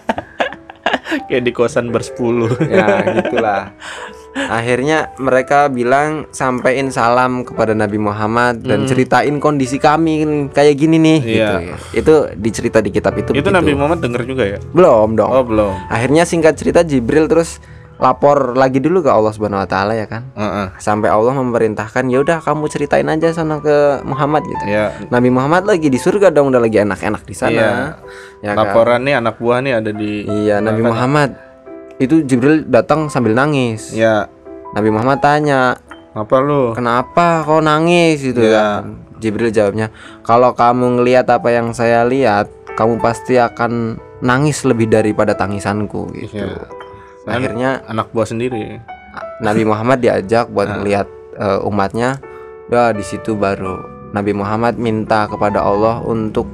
[1.23, 3.73] kayak di kosan bersepuluh ya gitulah
[4.35, 11.19] akhirnya mereka bilang sampein salam kepada Nabi Muhammad dan ceritain kondisi kami kayak gini nih
[11.19, 11.29] Hmm.
[11.29, 11.37] Iya.
[11.45, 11.77] gitu ya.
[11.95, 13.53] itu dicerita di kitab itu itu begitu.
[13.53, 17.61] Nabi Muhammad denger juga ya belum dong oh belum akhirnya singkat cerita Jibril terus
[18.03, 20.27] lapor lagi dulu ke Allah Subhanahu wa taala ya kan.
[20.35, 20.75] Heeh.
[20.83, 24.65] Sampai Allah memerintahkan ya udah kamu ceritain aja sana ke Muhammad gitu.
[24.67, 27.55] Ya, Nabi Muhammad lagi di surga dong udah lagi enak-enak di sana.
[27.55, 27.71] Iya.
[28.43, 28.67] Ya kan?
[28.67, 31.31] laporan nih anak buah nih ada di Iya, Nabi Muhammad
[32.03, 33.95] itu Jibril datang sambil nangis.
[33.95, 34.27] Ya,
[34.75, 35.79] Nabi Muhammad tanya,
[36.11, 36.75] apa lu?
[36.75, 38.83] "Kenapa kau nangis?" gitu Iya.
[38.83, 38.83] kan.
[39.23, 39.95] Jibril jawabnya,
[40.27, 46.43] "Kalau kamu ngelihat apa yang saya lihat, kamu pasti akan nangis lebih daripada tangisanku." gitu.
[46.43, 46.82] Iya.
[47.27, 48.81] Akhirnya Anak buah sendiri.
[49.43, 50.79] Nabi Muhammad diajak buat Nah.
[50.83, 51.07] melihat
[51.39, 52.19] eh, umatnya.
[52.71, 53.83] Ya di situ baru
[54.17, 56.49] Nabi Muhammad minta kepada Allah untuk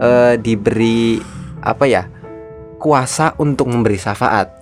[0.00, 1.18] eh, diberi
[1.62, 2.04] apa ya?
[2.78, 4.54] kuasa untuk memberi syafaat.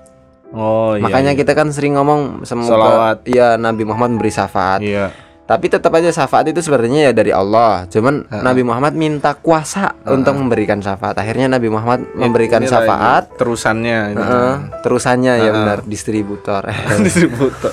[0.56, 1.04] Oh iya.
[1.04, 1.38] Makanya iya.
[1.38, 3.18] kita kan sering ngomong semoga Salawat.
[3.28, 4.80] ya Nabi Muhammad memberi syafaat.
[4.80, 5.12] Iya.
[5.46, 7.86] Tapi tetap aja syafaat itu sebenarnya ya dari Allah.
[7.86, 8.42] Cuman Ha-ha.
[8.42, 11.14] Nabi Muhammad minta kuasa untuk memberikan syafaat.
[11.14, 13.30] Akhirnya Nabi Muhammad memberikan Ini syafaat.
[13.30, 14.18] lagi terusannya ini.
[14.18, 15.54] Heeh, terusannya ya Ha-ha.
[15.54, 16.66] benar distributor.
[17.06, 17.70] distributor.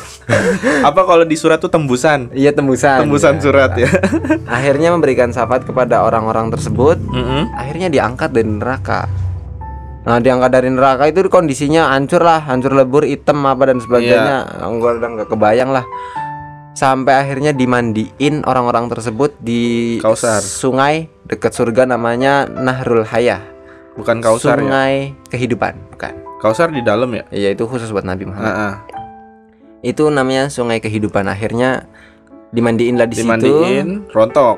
[0.85, 2.29] Apa kalau di surat tuh tembusan?
[2.29, 3.09] Iya tembusan.
[3.09, 3.41] Tembusan ya.
[3.41, 3.89] surat ya.
[4.45, 7.01] Akhirnya memberikan syafaat kepada orang-orang tersebut.
[7.01, 7.57] Mm-mm.
[7.57, 9.09] Akhirnya diangkat dari neraka.
[10.05, 14.61] Nah diangkat dari neraka itu kondisinya hancur lah, hancur lebur, hitam apa dan sebagainya.
[14.61, 15.85] Enggak udah nggak kebayang lah.
[16.73, 20.41] Sampai akhirnya dimandiin orang-orang tersebut di Kausar.
[20.41, 23.45] sungai dekat surga namanya Nahrul Hayah.
[23.93, 24.65] Bukan kausar ya.
[24.65, 24.93] sungai
[25.29, 26.17] kehidupan, bukan.
[26.41, 27.23] Kausar di dalam ya?
[27.29, 28.49] Iya itu khusus buat Nabi Muhammad.
[28.49, 28.73] Heeh.
[29.85, 31.29] Itu namanya sungai kehidupan.
[31.29, 31.85] Akhirnya
[32.49, 33.29] dimandiin lah di situ.
[33.29, 34.57] Dimandiin, rontok.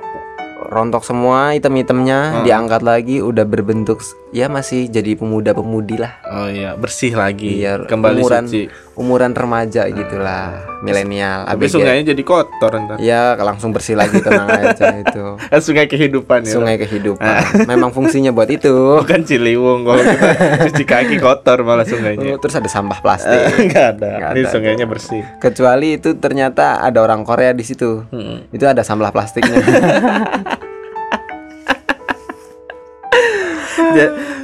[0.65, 2.43] rontok semua item-itemnya Hmm.
[2.43, 4.01] diangkat lagi udah berbentuk
[4.35, 7.55] ya masih jadi pemuda-pemudi lah Oh iya, bersih lagi.
[7.57, 8.67] Iya, Kembali umuran- suci.
[8.93, 11.71] umuran remaja gitulah milenial Tapi ABG.
[11.73, 12.97] sungainya jadi kotor ntar.
[12.97, 16.51] ya langsung bersih lagi tenang aja itu Kan sungai kehidupan ya.
[16.53, 17.39] sungai kehidupan
[17.71, 20.27] memang fungsinya buat itu Bukan Ciliwung kalau kita
[20.67, 22.35] cuci kaki kotor malah sungainya.
[22.35, 24.09] Oh, terus ada sampah plastik Enggak ada.
[24.17, 24.51] Nggak Ini ada.
[24.51, 25.23] sungainya bersih.
[25.37, 28.51] kecuali itu ternyata ada orang Korea di situ Mm.
[28.51, 29.55] itu ada sampah plastiknya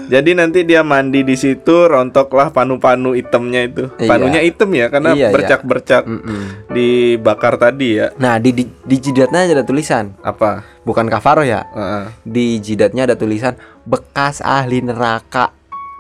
[0.08, 3.84] Jadi nanti dia mandi di situ, rontoklah panu-panu hitamnya itu.
[3.95, 4.10] Iya.
[4.10, 5.30] Panunya hitam ya karena Iya, iya.
[5.32, 6.41] bercak-bercak Mm-mm.
[6.67, 8.12] dibakar tadi ya.
[8.17, 10.63] nah di, di di jidatnya ada tulisan Apa?
[10.82, 12.04] bukan kafaro ya Heeh.
[12.23, 15.51] di jidatnya ada tulisan bekas ahli neraka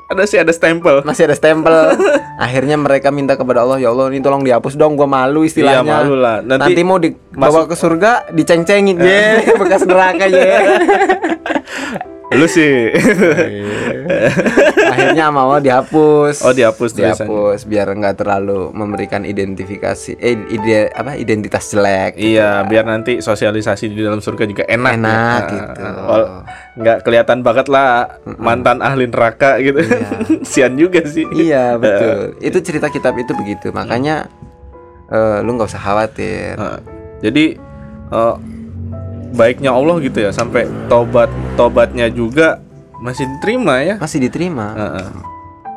[0.07, 1.03] Ada sih ada stempel.
[1.03, 1.71] masih ada stempel
[2.37, 5.87] akhirnya mereka minta kepada Allah ya Allah ini tolong dihapus dong gua malu Iya istilahnya
[5.99, 6.39] malu lah.
[6.41, 9.23] nanti, Nanti, mau dibawa ke surga diceng-cengin ye
[9.61, 10.51] bekas neraka ye
[12.31, 12.89] lu sih.
[14.83, 17.15] akhirnya sama Allah dihapus oh dihapus tulisannya.
[17.21, 23.89] dihapus biar nggak terlalu memberikan identifikasi eh ide apa identitas jelek Iya, biar nanti sosialisasi
[23.89, 24.91] di dalam surga juga enak.
[24.93, 25.51] enak ya.
[25.51, 26.29] gitu Wal-
[26.73, 29.79] nggak kelihatan banget lah mantan ahli neraka gitu.
[30.49, 31.27] Sian juga sih.
[31.31, 34.27] iya betul itu cerita kitab itu begitu makanya
[35.07, 36.79] eh, lu nggak usah khawatir Nah,
[37.19, 37.59] jadi
[38.09, 38.35] eh,
[39.31, 42.59] baiknya Allah gitu ya sampai tobat tobatnya juga
[43.01, 43.95] masih diterima ya.
[43.97, 45.09] masih diterima Heeh.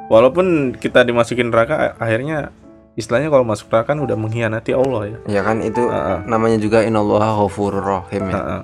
[0.04, 2.52] Walaupun kita dimasukin neraka akhirnya
[2.94, 5.18] istilahnya kalau masuk neraka kan udah mengkhianati Allah ya.
[5.26, 6.18] ya kan itu Heeh.
[6.28, 8.60] namanya juga innallaha ghafurur rahim ya Heeh.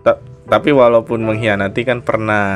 [0.00, 2.46] Ta- tapi walaupun mengkhianati kan pernah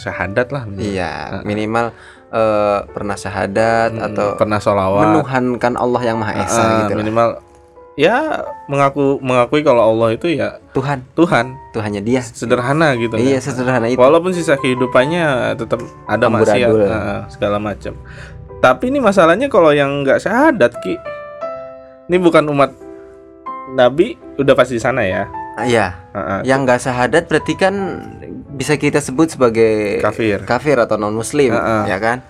[0.00, 0.88] syahadat lah minimal.
[0.88, 1.12] Iya,
[1.44, 1.86] minimal
[2.32, 7.28] eh, pernah syahadat Hmm, atau pernah sholawat menuhankan Allah yang Maha Esa Heeh, gitu lah.
[7.98, 12.22] Ya mengaku mengakui kalau Allah itu ya Tuhan, Tuhan Tuhannya dia.
[12.22, 13.50] sederhana gitu Iya, kan.
[13.50, 13.98] sederhana itu.
[13.98, 17.98] walaupun sisa kehidupannya tetap ada maksiat heeh, segala macam
[18.62, 20.94] tapi ini masalahnya kalau yang nggak syahadat ki
[22.06, 22.70] ini bukan umat
[23.74, 25.26] Nabi udah pasti di sana ya
[25.58, 27.74] Ah, Iya, Heeh, yang nggak syahadat berarti kan
[28.54, 31.90] bisa kita sebut sebagai kafir kafir atau non muslim, Heeh.
[31.90, 32.22] ya kan?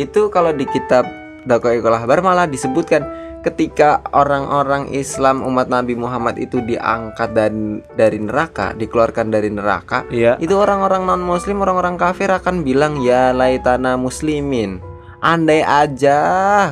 [0.00, 1.04] Itu kalau di kitab
[1.44, 3.04] Dakwah Habar malah disebutkan
[3.40, 10.36] ketika orang-orang Islam umat Nabi Muhammad itu diangkat dan dari neraka, dikeluarkan dari neraka, iya.
[10.36, 14.80] itu orang-orang non muslim orang-orang kafir akan bilang ya laitana muslimin
[15.20, 16.18] andai aja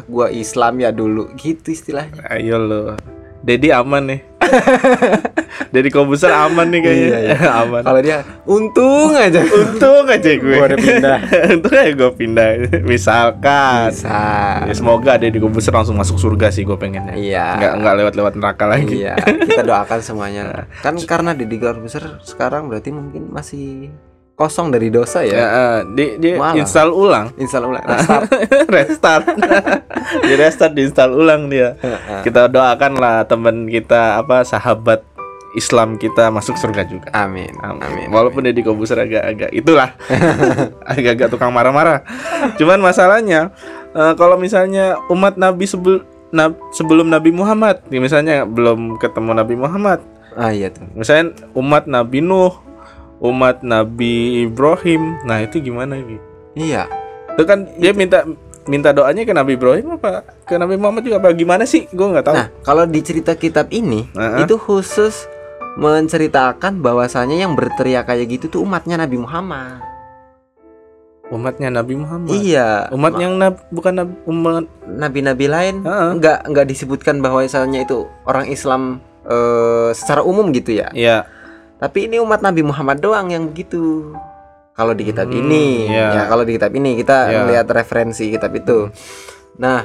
[0.09, 2.25] gua Islam ya dulu gitu istilahnya.
[2.33, 2.97] Ayo lo
[3.45, 4.21] Dedi aman nih
[5.75, 7.19] Dedi Kobuser aman nih kayaknya.
[7.21, 7.83] Iya, aman.
[7.85, 9.41] Kalau dia untung aja.
[9.45, 10.55] Untung aja gue.
[10.57, 11.19] Gua udah pindah.
[11.53, 12.49] untung aja gue pindah.
[12.83, 13.93] Misalkan.
[13.93, 14.21] Bisa.
[14.65, 17.15] Ya, semoga Deddy Kobuser langsung masuk surga sih gue pengennya.
[17.15, 17.57] iya.
[17.59, 19.05] Nggak nggak lewat-lewat neraka lagi.
[19.05, 19.15] iya.
[19.19, 20.43] Kita doakan semuanya.
[20.81, 23.93] Kan karena Deddy Corbuzier sekarang berarti mungkin masih
[24.39, 26.55] kosong dari dosa Ya, ya eh, di di Malah.
[26.57, 28.29] install ulang, Install ulang restart.
[28.71, 29.25] restart,
[30.29, 31.75] di restart, di install ulang dia.
[32.23, 35.03] Kita doakan lah teman kita apa sahabat
[35.51, 37.09] Islam kita masuk surga juga.
[37.11, 37.83] amin Amin.
[37.83, 39.91] amin Walaupun Deddy Kobuser agak-agak itulah
[40.93, 42.07] agak-agak tukang marah-marah.
[42.55, 43.51] Cuman masalahnya
[43.89, 46.05] Eh, kalau misalnya umat Nabi sebelum
[46.71, 50.05] sebelum Nabi Muhammad, misalnya belum ketemu Nabi Muhammad,
[50.37, 50.85] Ah iya tuh.
[50.93, 52.53] misalnya umat Nabi Nuh,
[53.19, 56.23] umat Nabi Ibrahim, nah itu gimana gitu?
[56.55, 56.87] Iya.
[57.35, 58.27] Itu kan dia minta
[58.69, 61.89] minta doanya ke Nabi Ibrahim apa ke Nabi Muhammad juga apa gimana sih?
[61.91, 62.37] Gue nggak tahu.
[62.37, 64.45] Nah, kalau di cerita kitab ini Heeh.
[64.47, 65.27] itu khusus
[65.79, 69.83] menceritakan bahwasanya yang berteriak kayak gitu tuh umatnya Nabi Muhammad.
[71.29, 72.33] Umatnya Nabi Muhammad.
[72.33, 72.89] Iya.
[72.89, 76.11] Umat yang nab, bukan nab, umat nabi-nabi lain Heeh.
[76.19, 80.89] nggak nggak disebutkan bahwasanya itu orang Islam eh, secara umum gitu ya.
[80.97, 81.29] ya
[81.79, 84.13] Tapi ini umat Nabi Muhammad doang yang begitu.
[84.75, 86.11] Kalau di kitab Hmm, ini, iya.
[86.13, 87.39] ya kalau di kitab ini kita Iya.
[87.43, 88.91] melihat referensi kitab itu.
[89.59, 89.83] Nah,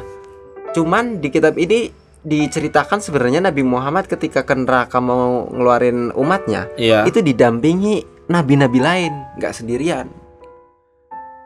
[0.72, 1.90] cuman di kitab ini
[2.22, 7.04] diceritakan sebenarnya Nabi Muhammad ketika ke neraka mau ngeluarin umatnya Iya.
[7.04, 10.08] itu didampingi nabi-nabi lain, nggak sendirian.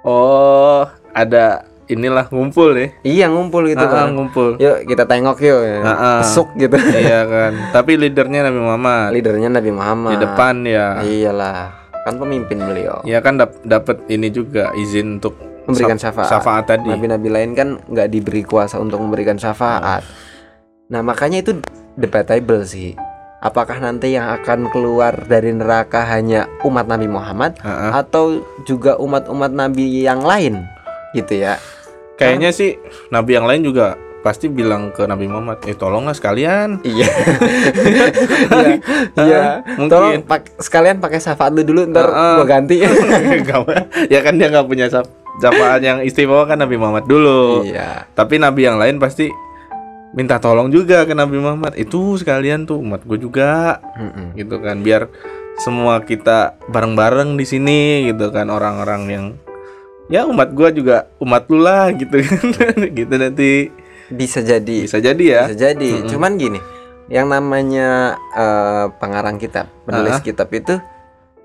[0.04, 2.88] Oh, ada inilah ngumpul ya.
[3.02, 4.14] Iya ngumpul gitu Ah, kan.
[4.14, 4.56] ngumpul.
[4.56, 5.62] Yuk kita tengok yuk.
[5.62, 5.78] ya.
[5.82, 6.20] Ah.
[6.20, 6.76] Besuk gitu.
[6.94, 7.52] iya kan.
[7.72, 10.12] Tapi leadernya Nabi Muhammad Leadernya Nabi Muhammad.
[10.14, 11.00] di depan ya.
[11.00, 11.72] Iyalah,
[12.04, 13.00] kan pemimpin beliau.
[13.04, 16.30] Ya kan dap dapat ini juga izin untuk Memberikan syafaat.
[16.30, 16.88] syafaat tadi.
[16.88, 20.00] Nabi-nabi lain kan nggak diberi kuasa untuk memberikan syafaat.
[20.88, 21.60] Nah makanya itu
[21.94, 22.96] debatable sih.
[23.38, 27.92] Apakah nanti yang akan keluar dari neraka hanya umat Nabi Muhammad Heeh.
[27.94, 30.66] atau juga umat-umat Nabi yang lain
[31.14, 31.62] gitu ya?
[32.18, 32.76] Kayaknya sih
[33.08, 37.08] nabi yang lain juga pasti bilang ke Nabi Muhammad, "Eh, tolonglah sekalian." Iya.
[38.52, 38.76] Iya.
[39.16, 39.42] Iya.
[39.78, 39.88] Mungkin.
[39.88, 42.36] Tolong pak- sekalian pakai syafaat lu dulu ntar Heeh.
[42.36, 42.76] gua ganti.
[44.14, 47.64] Ya kan dia nggak punya syaf- syafaat yang istimewa kan Nabi Muhammad dulu.
[47.64, 48.10] Iya.
[48.12, 49.30] Tapi nabi yang lain pasti
[50.12, 51.78] minta tolong juga ke Nabi Muhammad.
[51.78, 54.34] Itu sekalian tuh umat gue juga Mm-mm.
[54.34, 55.08] gitu kan biar
[55.58, 59.26] semua kita bareng-bareng di sini gitu kan orang-orang yang
[60.08, 62.44] ya umat gua juga umat lu lah gitu kan
[63.00, 63.52] gitu nanti
[64.08, 64.84] Bisa jadi.
[64.84, 65.92] bisa jadi ya Bisa jadi.
[65.94, 66.08] Mm-mm.
[66.08, 66.60] Cuman gini,
[67.08, 70.24] yang namanya eh, pengarang kitab, penulis Ah.
[70.24, 70.80] kitab itu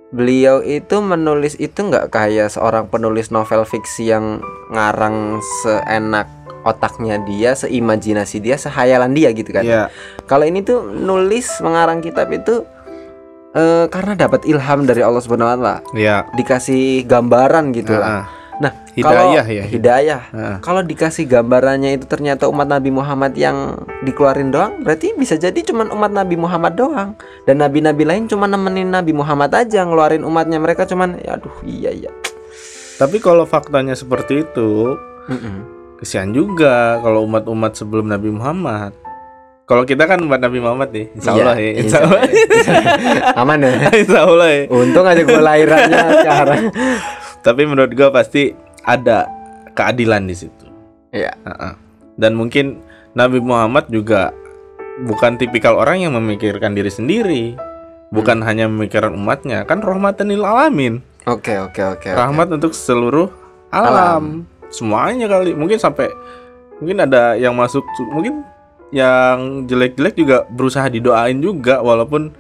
[0.09, 6.31] beliau itu menulis itu nggak kayak seorang penulis novel fiksi yang ngarang seenak
[6.63, 9.65] otaknya dia, seimajinasi dia, sehayalan dia gitu kan.
[9.65, 9.83] Iya.
[10.25, 12.63] Kalau ini tuh nulis mengarang kitab itu
[13.53, 16.31] eh, karena dapat ilham dari Allah Subhanahu wa taala, Iya.
[16.33, 18.07] dikasih gambaran gitu lah.
[18.07, 18.27] Ah, Nah,
[18.93, 20.21] Hidayah kalau- ya, Hidayah.
[20.31, 20.57] ah.
[20.61, 25.89] Kalau dikasih gambarannya itu ternyata umat Nabi Muhammad yang dikeluarin doang, berarti bisa jadi cuman
[25.91, 27.17] umat Nabi Muhammad doang.
[27.43, 30.59] Dan nabi-nabi lain cuma nemenin Nabi Muhammad aja ngeluarin umatnya.
[30.59, 32.11] Mereka cuman ya aduh iya iya.
[32.95, 34.95] Tapi kalau faktanya seperti itu,
[35.27, 35.57] Mm-mm.
[35.97, 38.93] kesian juga kalau umat-umat sebelum Nabi Muhammad.
[39.63, 42.21] Kalau kita kan umat Nabi Muhammad nih, insya Allah Iya, ya, insya insya Allah,
[43.41, 43.73] Aman ya.
[44.05, 44.63] insya Allah ya.
[44.69, 46.63] Untung aja gue lahirannya sekarang.
[47.41, 48.53] Tapi menurut gua pasti
[48.85, 49.27] ada
[49.73, 50.67] keadilan di situ.
[51.13, 51.33] Iya.
[51.45, 51.73] Heeh.
[52.17, 52.81] Dan mungkin
[53.13, 54.33] Nabi Muhammad juga
[55.05, 57.57] bukan tipikal orang yang memikirkan diri sendiri,
[58.13, 62.09] bukan hanya memikirkan umatnya, kan rahmatan lil alamin, Oke oke oke.
[62.09, 62.19] oke.
[62.19, 63.31] rahmat untuk seluruh
[63.73, 64.45] alam.
[64.69, 65.55] semuanya kali.
[65.57, 66.11] Mungkin sampai
[66.81, 68.45] mungkin ada yang masuk, mungkin
[68.93, 72.33] yang jelek-jelek juga berusaha didoain juga, walaupun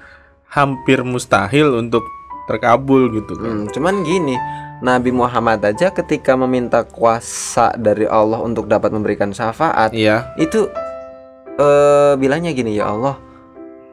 [0.53, 2.05] hampir mustahil untuk
[2.51, 3.65] terkabul gitu kan.
[3.65, 4.37] Hmm, cuman gini,
[4.83, 10.67] Nabi Muhammad aja ketika meminta kuasa dari Allah untuk dapat memberikan syafaat, Iya, itu
[11.55, 13.15] eh bilangnya gini ya Allah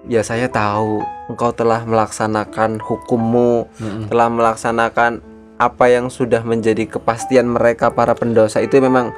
[0.08, 4.08] ya saya tahu engkau telah melaksanakan hukummu Mm-mm.
[4.10, 5.22] telah melaksanakan
[5.60, 9.12] apa yang sudah menjadi kepastian mereka para pendosa itu memang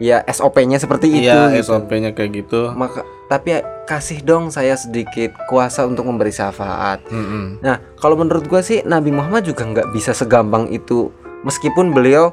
[0.00, 1.76] ya SOP-nya seperti itu iya gitu.
[1.76, 2.72] SOP-nya kayak gitu.
[2.72, 7.60] maka tapi ya, kasih dong saya sedikit kuasa untuk memberi syafaat Mm-mm.
[7.60, 12.32] Nah, kalau menurut gua sih Nabi Muhammad juga nggak bisa segampang itu, meskipun beliau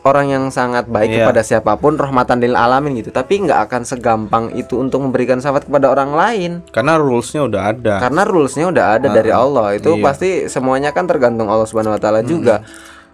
[0.00, 1.18] orang yang sangat baik Iya.
[1.24, 5.64] kepada siapa pun, rahmatan lil alamin gitu, tapi nggak akan segampang itu untuk memberikan syafaat
[5.64, 7.94] kepada orang lain, Karena rules-nya udah ada.
[7.98, 9.74] karena rulesnya udah ada dari Ah, Allah.
[9.74, 10.02] Itu iya.
[10.04, 12.66] pasti semuanya kan tergantung Allah Subhanahu Wa Taala juga.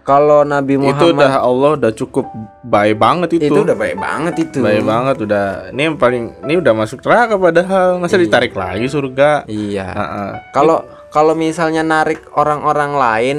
[0.07, 2.31] Kalau Nabi itu Muhammad udah Allah udah cukup
[2.63, 3.51] baik banget itu.
[3.51, 4.63] itu udah baik banget itu.
[4.63, 5.47] baik banget udah.
[5.75, 8.23] Ini yang paling ini udah masuk neraka padahal masa Iya.
[8.23, 9.43] ditarik lagi surga.
[9.45, 9.87] Iya.
[10.55, 10.79] Kalau
[11.11, 13.37] kalau misalnya narik orang-orang lain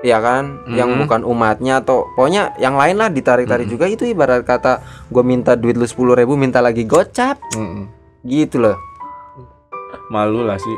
[0.00, 0.98] ya kan yang Mhm.
[1.04, 3.72] bukan umatnya atau pokoknya yang lain lah ditarik-tarik Mhm.
[3.76, 7.86] juga itu ibarat kata gue minta duit lu sepuluh ribu minta lagi gocap Mm-mm.
[8.24, 8.74] gitu loh
[10.10, 10.74] malu lah sih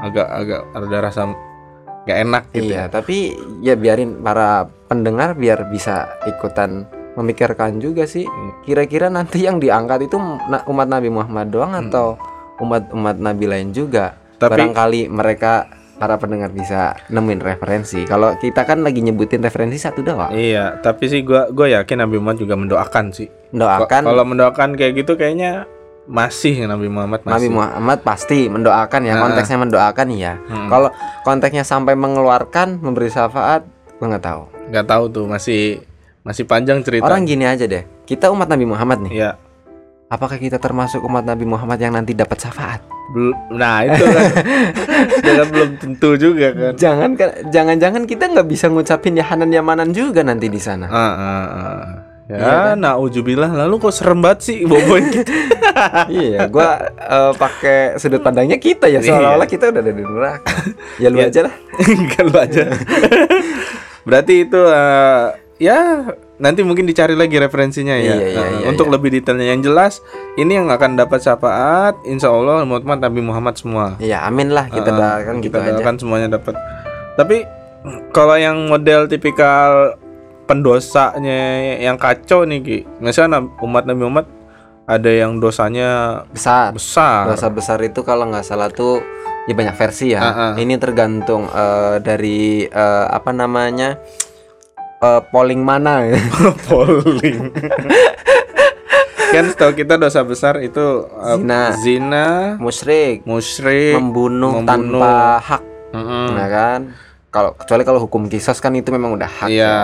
[0.00, 1.26] agak agak ada rasa
[2.08, 2.84] gak enak gitu iya ya.
[2.88, 8.52] tapi ya biarin para pendengar biar bisa ikutan memikirkan juga sih Iya.
[8.64, 10.16] kira-kira nanti yang diangkat itu
[10.64, 11.82] umat Nabi Muhammad doang Mhm.
[11.86, 12.16] atau
[12.58, 15.66] umat-umat Nabi lain juga Tapi barangkali mereka
[15.98, 18.06] para pendengar bisa nemuin referensi.
[18.06, 20.30] Kalau kita kan lagi nyebutin referensi satu doang.
[20.30, 23.26] Iya, tapi sih gua gua yakin Nabi Muhammad juga mendoakan sih.
[23.50, 25.66] Mendoakan Kalau mendoakan kayak gitu kayaknya
[26.08, 27.32] masih Nabi Muhammad masih.
[27.36, 29.22] Nabi Muhammad pasti mendoakan ya, Nah.
[29.22, 30.34] konteksnya mendoakan ya.
[30.40, 30.66] Hmm.
[30.66, 30.88] Kalau
[31.22, 33.62] konteksnya sampai mengeluarkan, memberi syafaat,
[33.96, 34.42] gua nggak tahu.
[34.68, 35.84] nggak tahu tuh masih
[36.20, 37.04] masih panjang cerita.
[37.04, 37.84] Orang gini aja deh.
[38.02, 39.12] Kita umat Nabi Muhammad nih.
[39.14, 39.32] ya
[40.08, 42.80] Apakah kita termasuk umat Nabi Muhammad yang nanti dapat syafaat?
[43.08, 44.24] bel- nah itu kan
[45.24, 46.72] kan belum tentu juga kan.
[46.74, 50.88] Jangan kan, jangan-jangan kita nggak bisa ngucapin yahanan yamanan juga nanti di sana.
[50.88, 51.16] Ah, ah,
[51.48, 51.84] ah.
[52.28, 52.76] Ya, Iya kan?
[52.78, 53.50] nauzubillah.
[53.56, 55.32] Lalu kok serem banget sih boboin gitu.
[56.08, 59.08] iya, gua eh, pakai sudut pandangnya kita ya Iya.
[59.08, 60.52] seolah-olah kita udah ada di neraka.
[60.96, 61.26] Ya lu Iya.
[61.26, 61.54] aja lah.
[61.88, 62.62] Enggak lu aja.
[64.06, 65.24] Berarti itu eh,
[65.58, 65.78] ya
[66.36, 68.14] nanti mungkin dicari lagi referensinya ya.
[68.14, 68.94] Iya, iya, Eh, iya, untuk iya.
[68.94, 73.96] lebih detailnya yang jelas, ini yang akan dapat syafaat insya Allah Muhammad Nabi Muhammad semua.
[73.98, 75.72] Iya, amin lah kita doakan gitu kita aja.
[75.74, 76.54] doakan semuanya dapat.
[77.16, 77.36] Tapi
[78.12, 79.96] kalau yang model tipikal
[80.48, 81.38] pendosanya
[81.76, 82.78] yang kacau nih Ki.
[82.98, 84.26] Misalnya umat Nabi Muhammad
[84.84, 86.72] ada yang dosanya Besar.
[86.72, 87.28] besar.
[87.28, 89.04] Dosa besar itu kalau nggak salah tuh
[89.44, 90.20] ya banyak versi ya.
[90.20, 90.52] Ah, ah.
[90.56, 94.00] Ini tergantung eh, dari eh, apa namanya
[94.98, 96.08] eh, polling mana.
[96.66, 97.52] polling.
[99.28, 101.60] kan setahu kita dosa besar itu uh, Zina.
[101.76, 104.64] zina, Musyrik, musyrik, membunuh, membunuh.
[104.64, 106.26] tanpa hak, Mm-mm.
[106.32, 106.80] nah kan?
[107.28, 109.68] Kalau kecuali kalau hukum kisos kan itu memang udah hak Iya.
[109.68, 109.76] ya.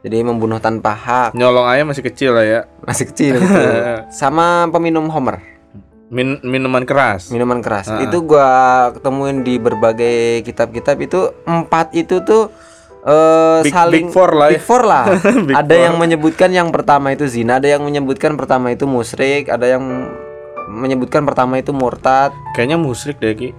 [0.00, 2.60] Jadi membunuh tanpa hak nyolong ayam masih kecil lah ya.
[2.82, 3.36] masih kecil.
[4.20, 5.44] Sama peminum homer,
[6.08, 7.28] Min- minuman keras.
[7.28, 7.86] minuman keras.
[7.86, 8.04] Ah, ah.
[8.08, 8.48] Itu gua
[8.92, 12.48] ketemuin di berbagai kitab-kitab itu empat itu tuh
[13.02, 14.52] eh, Big- saling big four lah ya.
[14.56, 15.04] Big four lah.
[15.48, 15.84] Big ada four.
[15.84, 19.84] yang menyebutkan yang pertama itu zina, ada yang menyebutkan pertama itu musyrik, ada yang
[20.70, 23.50] menyebutkan pertama itu murtad Kayaknya musyrik deh Ki.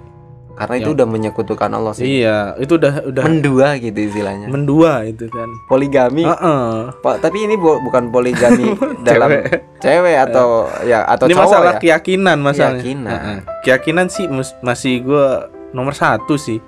[0.51, 2.21] Karena itu udah menyekutukan Allah sih.
[2.21, 4.47] Iya, itu udah udah Mendua gitu istilahnya.
[4.47, 5.49] mendua itu kan.
[5.65, 6.21] Poligami.
[6.21, 6.69] Heeh.
[6.99, 8.75] Pa- tapi ini bu- bukan poligami
[9.07, 9.43] dalam Cewek.
[9.77, 10.47] cewek atau
[10.83, 11.79] ya atau Ini cowok masalah ya.
[11.79, 12.77] keyakinan masalahnya.
[12.77, 13.11] Keyakinan.
[13.11, 13.37] Heeh.
[13.61, 14.25] Keyakinan sih
[14.59, 15.27] masih gua
[15.71, 16.59] nomor satu sih.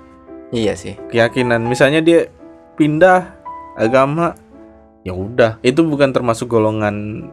[0.48, 0.96] Iya sih.
[1.08, 1.62] Keyakinan.
[1.62, 2.30] Misalnya dia
[2.74, 3.36] pindah
[3.74, 4.34] agama,
[5.02, 5.58] ya udah.
[5.60, 7.28] Itu bukan termasuk golongan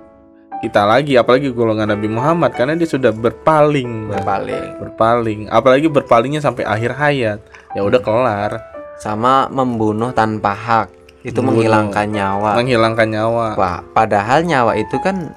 [0.62, 4.14] kita lagi, apalagi golongan Nabi Muhammad karena dia sudah berpaling.
[4.14, 4.68] Berpaling.
[4.78, 7.40] Berpaling, apalagi berpalingnya sampai akhir hayat.
[7.74, 8.52] Ya udah kelar,
[8.96, 10.88] Sama membunuh tanpa hak.
[11.22, 11.66] Itu Membunuh.
[11.66, 12.52] menghilangkan nyawa.
[12.54, 13.48] menghilangkan nyawa.
[13.54, 15.34] Wah, padahal nyawa itu kan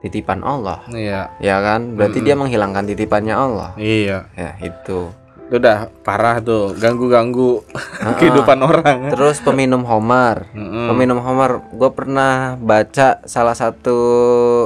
[0.00, 0.78] titipan Allah.
[0.86, 1.98] Iya, Ya kan?
[1.98, 2.26] Berarti Mm-mm.
[2.30, 3.70] dia menghilangkan titipannya Allah.
[3.74, 4.30] iya.
[4.34, 5.10] Ya, itu.
[5.50, 7.66] Itu udah parah tuh, ganggu-ganggu
[7.98, 9.10] Ah, kehidupan orang.
[9.10, 10.46] Terus peminum homer.
[10.54, 10.86] Mm-mm.
[10.86, 13.98] Peminum homer, gue pernah baca salah satu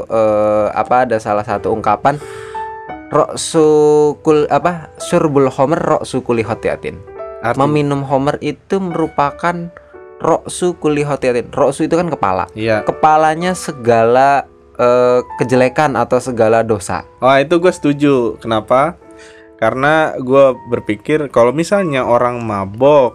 [0.04, 2.20] eh, apa ada salah satu ungkapan
[3.08, 6.98] Roksukul apa surbul homer roksukuli hotiatin.
[7.40, 9.70] Arti- Meminum homer itu merupakan
[10.18, 11.48] roksu kuli hotiatin.
[11.48, 12.50] Roksu itu kan kepala.
[12.52, 12.82] Iya.
[12.82, 17.06] Kepalanya segala eh, kejelekan atau segala dosa.
[17.22, 18.14] Wah itu gue setuju.
[18.42, 18.98] Kenapa?
[19.54, 23.14] Karena gue berpikir kalau misalnya orang mabok,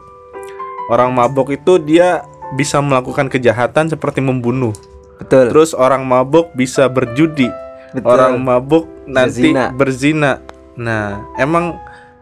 [0.90, 2.24] orang mabok itu dia
[2.56, 4.74] bisa melakukan kejahatan seperti membunuh.
[5.20, 5.52] Betul.
[5.52, 7.52] Terus orang mabok bisa berjudi.
[7.92, 8.08] Betul.
[8.08, 9.66] Orang mabok nanti Berzina.
[9.74, 10.32] berzina.
[10.80, 11.76] Nah, emang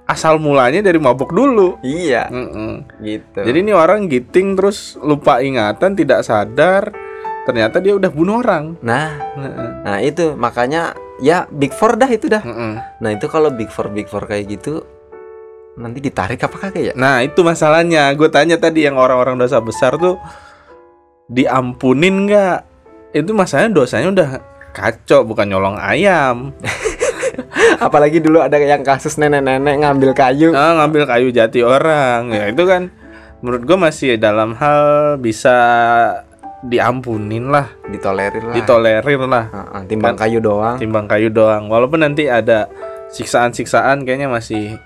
[0.07, 1.77] asal mulanya dari mabok dulu.
[1.83, 3.03] Iya, Mm-mm.
[3.03, 3.43] gitu.
[3.43, 6.89] Jadi ini orang giting terus lupa ingatan, tidak sadar.
[7.45, 8.75] Ternyata dia udah bunuh orang.
[8.83, 9.69] nah, Heeh.
[9.87, 12.41] nah itu makanya ya big four dah itu dah.
[12.41, 12.73] Mm-mm.
[13.01, 14.85] Nah itu kalau big four big four kayak gitu
[15.77, 16.93] nanti ditarik apa kagak ya?
[16.97, 20.17] Nah itu masalahnya Gue tanya tadi yang orang-orang dosa besar tuh
[21.29, 22.57] Diampunin nggak?
[23.13, 24.29] Itu masalahnya dosanya udah
[24.73, 26.49] kacau Bukan nyolong ayam
[27.85, 30.49] Apalagi dulu ada yang kasus nenek-nenek ngambil kayu.
[30.57, 32.89] ah, Ngambil kayu jati orang Ya itu kan
[33.45, 34.81] Menurut gue masih dalam hal
[35.21, 35.53] bisa
[36.61, 38.55] diampunin lah Ditolerir lah.
[38.55, 40.77] Ditolerir lah Heeh, timbang Kan- kayu doang.
[40.77, 42.65] Timbang kayu doang Walaupun nanti ada
[43.11, 44.77] siksaan-siksaan Kayaknya masih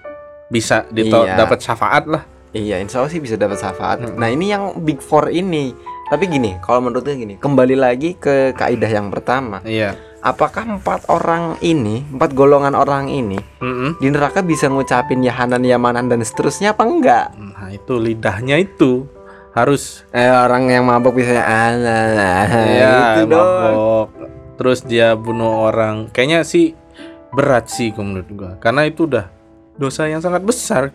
[0.47, 1.37] bisa dito- Iya.
[1.37, 4.03] dapat syafaat lah Iya, insya Allah sih bisa dapat syafaat.
[4.03, 4.19] Mm-mm.
[4.19, 5.71] Nah ini yang big four ini.
[6.05, 9.63] Tapi gini, kalau menurutnya gini, kembali lagi ke kaidah yang pertama.
[9.63, 13.97] Iya Apakah empat orang ini, empat golongan orang ini Mm-mm.
[13.97, 17.25] di neraka bisa ngucapin yahanan, yamanan dan seterusnya apa enggak?
[17.33, 19.07] Nah itu lidahnya itu
[19.51, 22.01] Harus Eh orang yang mabok bisa ala
[22.47, 23.43] Iya, gitu dong.
[23.43, 24.07] mabok.
[24.55, 26.07] Terus dia bunuh orang.
[26.07, 26.71] Kayaknya sih
[27.29, 28.51] berat sih kalau menurut gua.
[28.57, 29.27] Karena itu udah
[29.75, 30.91] dosa yang sangat besar.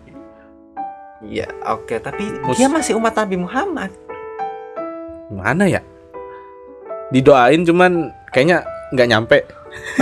[1.21, 3.91] Iya, oke, tapi Mus- dia masih umat Nabi Muhammad.
[5.27, 5.81] Gimana ya?
[7.09, 9.39] Didoain cuman kayaknya nggak nyampe.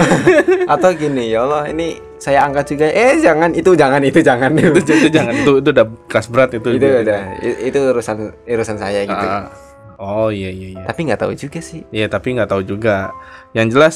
[0.74, 4.50] Atau gini, ya Allah, ini saya angkat juga eh jangan itu jangan itu jangan.
[4.56, 6.68] Itu, itu jangan itu itu udah kelas berat itu.
[6.72, 8.16] Itu udah itu urusan
[8.48, 9.26] urusan saya gitu.
[9.28, 9.52] Ah,
[10.00, 10.82] oh iya iya iya.
[10.88, 11.84] Tapi nggak tahu juga sih.
[11.92, 13.12] Iya tapi nggak tahu juga.
[13.52, 13.94] Yang jelas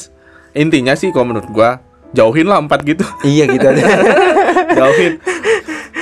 [0.53, 1.81] intinya sih kalau menurut gua
[2.12, 3.05] jauhin lah empat gitu.
[3.24, 3.85] Iya gitu aja.
[4.79, 5.16] Jauhin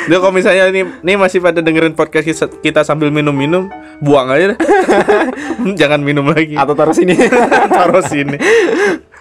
[0.07, 2.25] Dia kalau misalnya nih, nih masih pada dengerin podcast
[2.57, 3.67] kita, sambil minum-minum,
[3.99, 4.59] buang aja deh.
[5.81, 6.55] Jangan minum lagi.
[6.55, 7.19] atau taruh sini
[7.77, 8.39] Taruh sini.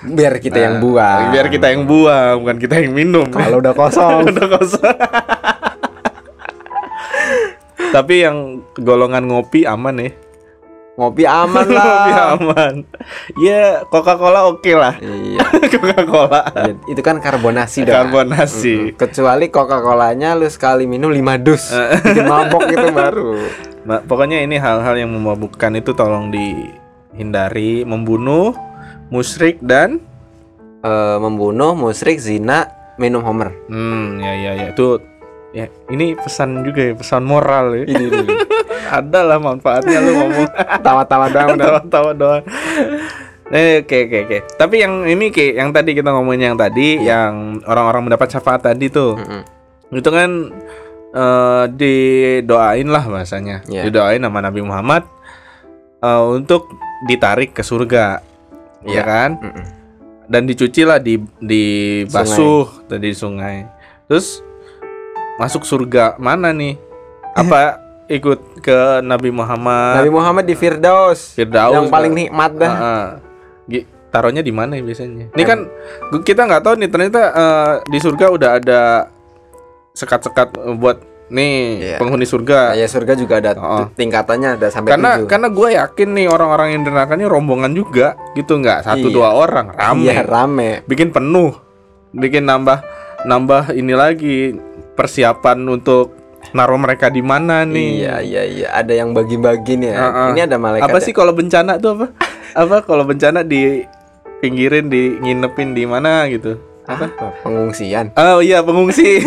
[0.05, 3.25] biar kita yang Nah, buang Biar kita yang buang, bukan kita yang minum.
[3.27, 4.97] kalau udah kosong Udah kosong.
[7.87, 8.37] Tapi yang
[8.75, 10.11] golongan ngopi aman ya.
[10.95, 12.33] Ngopi aman Ngopi lah.
[12.33, 12.73] aman.
[13.35, 14.95] Ya, Coca-Cola oke lah.
[14.97, 15.43] iya.
[15.73, 16.41] Coca-Cola.
[16.55, 18.95] Iya, itu kan karbonasi dong Karbonasi.
[18.95, 21.63] kecuali coca colanya lu sekali minum 5 dus.
[22.05, 23.31] Bikin mabok itu baru.
[23.83, 28.55] Nah, pokoknya ini hal-hal yang memabukkan itu tolong dihindari, membunuh,
[29.07, 29.99] musyrik dan?
[30.79, 33.51] Eh, membunuh musrik zina minum homer.
[33.67, 34.67] Hmm ya ya ya.
[34.71, 35.01] Itu
[35.55, 37.83] ya ini pesan juga ya, pesan moral ya.
[37.87, 38.27] ini ini.
[38.99, 40.47] Ada lah manfaatnya lu ngomong
[40.85, 42.43] tawa-tawa doang tawa-tawa doang.
[43.49, 44.37] Eh, oke oke oke.
[44.59, 48.91] Tapi yang ini kayak yang tadi kita ngomongin yang tadi yang orang-orang mendapat syafaat tadi
[48.91, 49.15] tuh.
[49.15, 49.41] Mm-mm.
[49.95, 50.51] Itu kan
[51.15, 53.63] eh didoain lah bahasanya.
[53.69, 53.87] Iya.
[53.87, 55.07] Didoain sama Nabi Muhammad
[56.03, 56.73] eh, untuk
[57.07, 58.19] ditarik ke surga.
[58.83, 58.91] Iya.
[58.91, 59.31] Iya kan?
[59.39, 59.65] Mm-mm.
[60.25, 61.65] Dan dicuci lah di di
[62.09, 63.61] basuh tadi di sungai.
[64.09, 64.41] Terus
[65.35, 66.75] masuk surga mana nih?
[67.35, 69.99] Apa ikut ke Nabi Muhammad?
[69.99, 73.05] Nabi Muhammad di Firdaus Firdaus yang paling nikmat dah Heeh.
[73.67, 75.27] Gi- taruhnya di mana ya biasanya?
[75.29, 75.59] Ini kan
[76.21, 78.81] kita nggak tahu nih ternyata eh, di surga udah ada
[79.91, 81.97] sekat-sekat eh, buat nih Iya.
[81.97, 82.77] penghuni surga.
[82.77, 83.89] ya surga juga ada Oh.
[83.91, 85.27] tingkatannya ada sampai Karena tujuh.
[85.27, 89.11] karena gue yakin nih orang-orang yang di neraka ini rombongan juga gitu nggak satu Iya.
[89.11, 91.57] dua orang rame iya rame bikin penuh
[92.13, 92.85] bikin nambah
[93.23, 94.53] nambah ini lagi
[94.95, 96.15] persiapan untuk
[96.55, 97.89] naruh mereka di mana nih?
[98.01, 98.67] Iya iya iya.
[98.73, 99.97] Ada yang bagi-bagi nih ya.
[99.99, 100.27] Heeh.
[100.35, 102.07] ini ada malaikat apa sih kalau bencana tuh apa?
[102.55, 103.83] Apa kalau bencana di
[104.39, 106.55] pinggirin di nginepin di mana gitu?
[106.87, 107.11] Apa?
[107.43, 108.15] Pengungsian.
[108.15, 109.19] Oh iya pengungsi.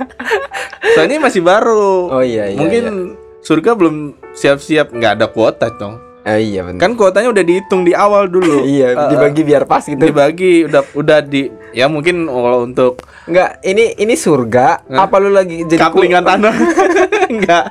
[0.96, 2.08] Soalnya masih baru.
[2.08, 3.14] Oh iya iya mungkin
[3.44, 4.96] surga belum siap-siap.
[4.96, 6.00] Nggak ada kuota dong.
[6.00, 6.01] iya.
[6.22, 9.82] Eh, iya benar kan kuotanya udah dihitung di awal dulu iya Eh, dibagi biar pas
[9.82, 14.82] gitu dibagi udah udah di ya mungkin kalau untuk Enggak, ini ini surga.
[14.90, 16.50] Apa lu lagi jadi kaplingan tanah
[17.32, 17.70] enggak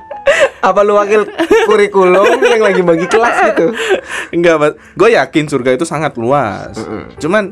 [0.62, 1.26] apa lu wakil
[1.68, 3.74] kurikulum yang lagi bagi kelas gitu?
[4.32, 7.18] enggak gue yakin surga itu sangat luas Mm-mm.
[7.18, 7.52] cuman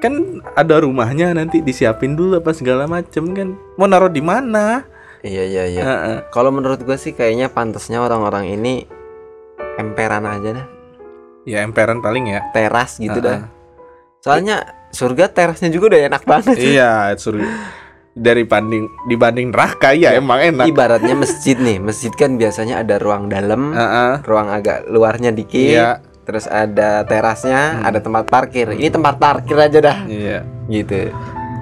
[0.00, 0.12] kan
[0.56, 4.84] ada rumahnya nanti disiapin dulu apa segala macem kan mau naruh di mana
[5.20, 5.82] Iya iya iya.
[5.84, 6.16] Heeh.
[6.32, 8.88] Kalau menurut gua sih kayaknya pantasnya orang-orang ini
[9.80, 10.66] emperan aja dah,
[11.42, 13.24] ya emperan paling ya teras gitu Heeh.
[13.24, 13.40] dah.
[14.20, 14.56] Soalnya
[14.92, 16.56] surga terasnya juga udah enak banget.
[16.60, 17.46] iya surga
[18.10, 23.30] dari banding dibanding neraka ya emang enak Ibaratnya masjid nih, masjid kan biasanya ada ruang
[23.30, 24.20] dalam, Heeh.
[24.26, 27.86] ruang agak luarnya dikit, iya terus ada terasnya, Hmm.
[27.90, 28.70] ada tempat parkir.
[28.70, 31.10] Ini tempat parkir aja dah, iya gitu.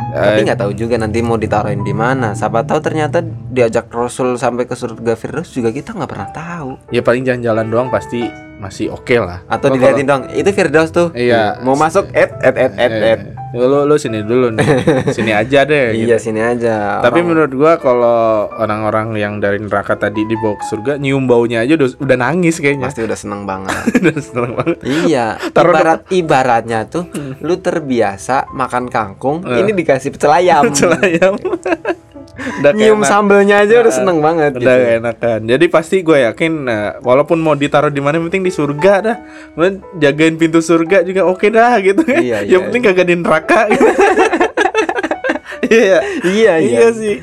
[0.09, 2.33] Tapi Eh, nggak tahu juga nanti mau ditaruhin di mana.
[2.33, 6.71] Siapa tahu ternyata diajak Rasul sampai ke surga Firdaus juga kita nggak pernah tahu.
[6.89, 11.09] ya paling jalan-jalan doang pasti masih oke lah Atau Gua dilihatin dong, itu Firdaus tuh.
[11.11, 11.63] Iya.
[11.63, 13.21] Mau masuk et et et et Eh, et.
[13.51, 14.67] lu lu sini dulu nih
[15.17, 16.05] sini aja deh gitu.
[16.05, 17.01] Iya sini aja.
[17.01, 18.21] Tapi Orang- menurut gua kalau
[18.53, 22.87] orang-orang yang dari neraka tadi dibawa ke surga nyium baunya aja udah, udah nangis kayaknya.
[22.87, 23.73] pasti udah seneng banget.
[24.03, 24.79] udah seneng banget.
[24.85, 25.27] iya.
[25.49, 29.63] Taruh Ibarat ibaratnya tuh, lu terbiasa makan kangkung, Eh.
[29.63, 30.69] ini dikasih pecel ayam.
[30.77, 31.39] Celayam.
[32.39, 34.51] Udah Nyium keenak- sambelnya aja udah Eh, seneng banget.
[34.55, 34.97] Udah gitu.
[34.97, 35.41] enakan.
[35.45, 39.17] Jadi pasti gue yakin nah, walaupun mau ditaruh di mana penting di surga dah.
[39.51, 42.19] Kemudian jagain pintu surga juga oke dah gitu kan.
[42.19, 42.67] Iya, yang iya.
[42.67, 43.61] penting kagak di neraka.
[43.69, 43.85] gitu.
[45.61, 45.99] Iya.
[46.25, 46.79] Iya iya.
[46.81, 47.17] iya sih.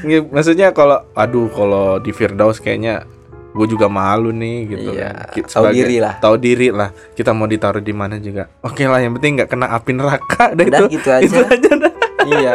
[0.00, 3.02] Iya, maksudnya kalau aduh kalau di Firdaus kayaknya
[3.50, 5.42] gue juga malu nih gitu Iya, kan.
[5.42, 6.14] Tahu diri lah.
[6.16, 6.94] Tahu diri lah.
[7.10, 8.46] Kita mau ditaruh di mana juga.
[8.62, 10.84] Oke lah, yang penting nggak kena api neraka dah Udah itu.
[10.94, 11.26] gitu aja.
[11.26, 11.92] Itu aja dah.
[12.28, 12.54] Iya.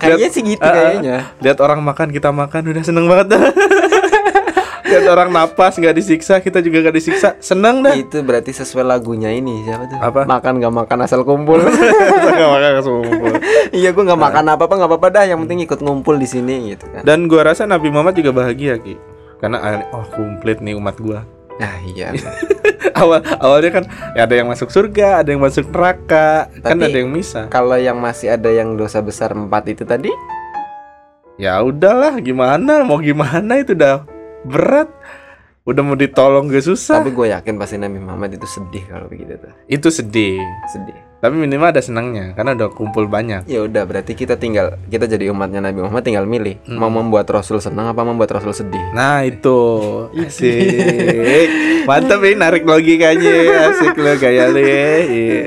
[0.00, 0.74] Kayaknya sih gitu Ah, ah.
[0.74, 1.16] kayaknya.
[1.40, 3.42] Lihat orang makan, kita makan udah seneng banget dah.
[4.92, 7.96] Lihat orang napas nggak disiksa, kita juga nggak disiksa, seneng dah.
[7.96, 9.96] Itu berarti sesuai lagunya ini siapa tuh?
[9.96, 10.20] Apa?
[10.28, 11.64] Makan gak makan asal kumpul.
[12.36, 13.32] Nggak makan langsung ngumpul.
[13.72, 15.24] iya gua nggak makan apa apa nggak apa apa dah.
[15.24, 17.02] Yang penting ikut ngumpul di sini gitu kan.
[17.08, 19.00] Dan gua rasa Nabi Muhammad juga bahagia ki.
[19.40, 21.24] Karena ah, oh komplit nih umat gua.
[21.60, 22.12] Nah iya.
[23.00, 23.84] awal awalnya kan
[24.14, 27.44] ya ada yang masuk surga, ada yang masuk neraka, kan Tapi- ada yang misah.
[27.48, 30.12] Kalau yang masih ada yang dosa besar empat itu tadi,
[31.40, 32.84] Ya udahlah, gimana?
[32.84, 34.04] Mau gimana itu udah
[34.44, 34.92] berat.
[35.62, 37.00] udah mau ditolong gak susah.
[37.00, 39.54] Tapi gue yakin pasti Nabi Muhammad itu sedih kalau begitu tuh.
[39.70, 40.42] Itu sedih.
[40.66, 40.98] Sedih.
[41.22, 43.46] Tapi minimal ada senangnya karena udah kumpul banyak.
[43.46, 47.62] Ya udah berarti kita tinggal kita jadi umatnya Nabi Muhammad tinggal milih mau membuat Rasul
[47.62, 48.82] senang apa membuat Rasul sedih.
[48.90, 49.54] Nah itu
[50.18, 51.48] asik
[51.86, 55.42] Mantap ini narik logikanya Asik lo kayak lu ya Iya.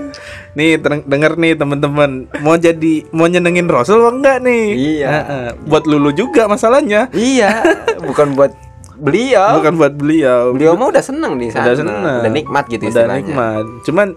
[0.56, 5.08] Nih denger nih temen-temen Mau jadi Mau nyenengin Rasul apa enggak nih Iya.
[5.12, 5.48] Heeh.
[5.68, 7.64] Buat lulu juga masalahnya Iya,
[8.08, 8.56] bukan buat
[8.96, 9.60] beliau.
[9.60, 11.68] Bukan buat beliau Beliau mah udah seneng di sana.
[11.68, 12.00] Udah seneng.
[12.02, 13.20] Udah nikmat gitu Udah istilahnya.
[13.22, 14.08] nikmat Cuman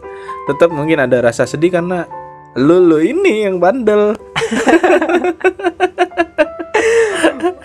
[0.46, 2.06] tetap mungkin ada rasa sedih karena
[2.54, 4.16] Lulu ini yang bandel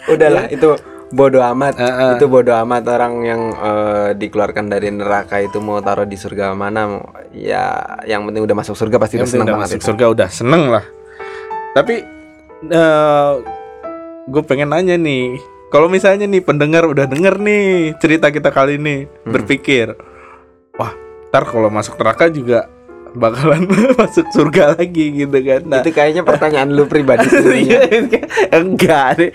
[0.06, 0.76] Udahlah itu
[1.10, 1.78] bodoh amat.
[1.78, 2.12] Heeh.
[2.18, 7.00] Itu bodoh amat orang yang eh, dikeluarkan dari neraka itu mau taruh di surga mana
[7.32, 9.88] ya yang penting udah masuk surga pasti Yang udah seneng udah banget masuk itu.
[9.88, 10.86] surga udah seneng lah
[11.74, 11.96] Tapi
[14.24, 15.36] Gue pengen nanya nih
[15.74, 17.66] Kalau misalnya nih pendengar udah denger nih
[17.98, 19.34] cerita kita kali ini Hmm.
[19.34, 19.98] Berpikir
[20.74, 20.94] Wah
[21.28, 22.70] ntar kalau masuk neraka juga
[23.14, 23.66] bakalan
[23.98, 28.22] masuk surga lagi gitu kan Nah Itu kayaknya pertanyaan lu pribadi sebenarnya.
[28.52, 29.32] Enggak deh.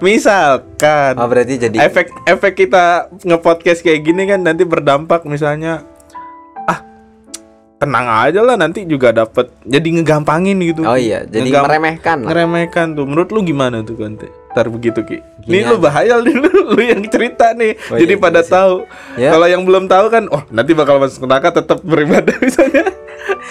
[0.00, 2.84] Misalkan Oh berarti jadi efek efek kita
[3.20, 5.88] ngepodcast kayak gini kan nanti berdampak misalnya
[7.82, 10.86] tenang aja lah nanti juga dapat jadi ngegampangin gitu.
[10.86, 12.28] Oh iya, jadi Ngegam- meremehkan lah.
[12.30, 13.04] ngeremehkan tuh.
[13.10, 15.18] Menurut lu gimana tuh Kante ntar begitu ki.
[15.48, 16.44] Nih lu bahaya nih lu,
[16.76, 17.72] lu yang cerita nih.
[17.90, 18.74] Oh jadi iya, pada iya tahu.
[19.16, 19.30] Ya.
[19.32, 22.84] kalau yang belum tahu kan oh nanti bakal masuk neraka tetap beribadah misalnya.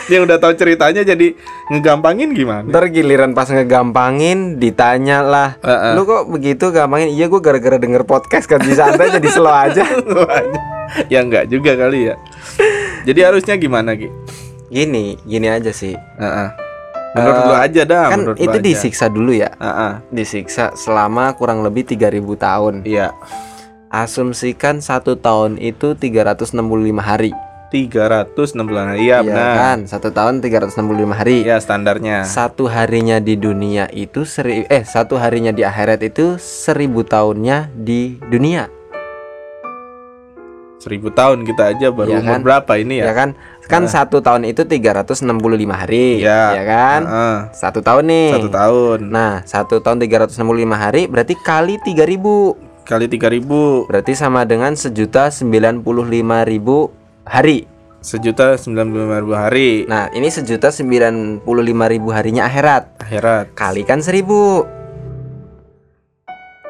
[0.08, 1.34] Yang udah tahu ceritanya jadi
[1.74, 2.70] ngegampangin gimana?
[2.70, 5.50] Ntar giliran pas ngegampangin ditanya lah.
[5.66, 5.94] Heeh.
[5.98, 7.12] Lu kok begitu gampangin?
[7.12, 9.84] Iya gue gara-gara denger podcast kan Bisa anda jadi slow aja.
[11.08, 12.20] Ya enggak juga kali ya
[13.02, 14.10] jadi harusnya gimana ki
[14.68, 16.50] Gini Gini aja sih Heeh.
[17.12, 18.64] Menurut Eh, lu aja dah, Kan menurut itu aja.
[18.64, 19.94] disiksa dulu ya Heeh.
[20.10, 23.12] Disiksa selama kurang lebih 3000 tahun Iya,
[23.90, 26.56] Asumsikan satu tahun itu 365
[26.98, 27.36] hari
[27.68, 29.00] 360 hari.
[29.02, 29.56] Iya, Iya benar.
[29.58, 32.24] kan Satu tahun 365 hari Iya, standarnya.
[32.24, 38.16] Satu harinya di dunia itu seri Eh satu harinya di akhirat itu Seribu tahunnya di
[38.22, 38.68] dunia
[40.82, 42.42] Seribu tahun kita aja baru umur kan?
[42.42, 43.14] berapa ini Ya ya?
[43.14, 43.30] kan
[43.64, 45.22] Kan satu tahun itu 365
[45.70, 46.42] hari Iya.
[46.52, 47.38] Ya kan Heeh.
[47.54, 50.42] Satu tahun nih Satu tahun Nah satu tahun 365
[50.74, 55.86] hari Berarti kali 3000 kali 3000 Berarti sama dengan sejuta 95
[56.44, 56.90] ribu
[57.24, 57.70] hari
[58.02, 61.46] sejuta sembilan puluh lima ribu hari Nah ini sejuta 95
[61.88, 63.54] ribu harinya akhirat akhirat.
[63.54, 64.66] Kalikan seribu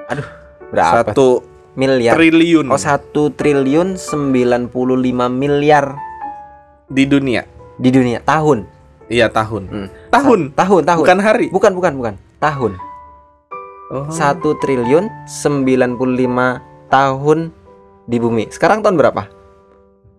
[0.05, 0.27] Aduh
[0.67, 1.07] Berapa?
[1.07, 1.43] Satu
[1.75, 2.15] miliar.
[2.15, 2.67] Triliun.
[2.71, 4.71] Oh satu triliun 95
[5.31, 5.95] miliar.
[6.91, 7.47] Di dunia.
[7.81, 8.21] di dunia.
[8.21, 8.67] Tahun.
[9.09, 9.63] Iya tahun.
[9.67, 9.87] Hmm.
[10.13, 10.39] Tahun.
[10.53, 11.01] Sa- tahun tahun.
[11.01, 11.47] Bukan hari.
[11.49, 12.13] bukan bukan bukan.
[12.37, 12.73] Tahun.
[13.91, 14.07] Oh.
[14.07, 15.99] satu triliun 95
[16.87, 17.39] tahun
[18.07, 18.47] di bumi.
[18.47, 19.27] Sekarang tahun berapa?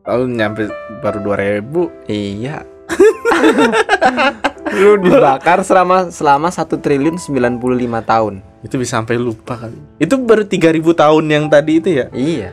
[0.04, 0.68] Tahun nyampe
[1.00, 2.68] baru 2000 iya.
[4.76, 7.64] Lu dibakar selama selama satu triliun 95
[8.04, 9.74] tahun itu bisa sampai lupa kali.
[9.98, 12.06] Itu baru 3000 tahun yang tadi itu ya.
[12.14, 12.50] iya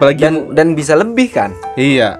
[0.00, 2.16] Apalagi dan dan bisa lebih kan Iya.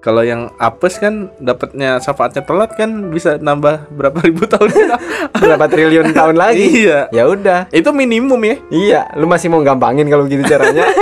[0.00, 4.72] Kalau yang apes kan dapatnya syafaatnya telat kan bisa nambah berapa ribu tahun.
[5.44, 7.04] berapa triliun tahun lagi iya.
[7.12, 8.56] ya udah Itu minimum ya.
[8.72, 10.88] iya lu masih mau gampangin kalau gitu caranya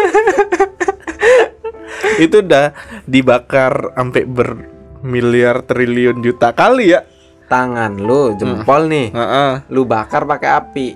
[2.19, 2.75] Itu udah
[3.07, 7.07] dibakar sampai bermiliar triliun juta kali ya.
[7.49, 9.53] Tangan lu jempol nih Heeh.
[9.67, 10.89] lu bakar pakai api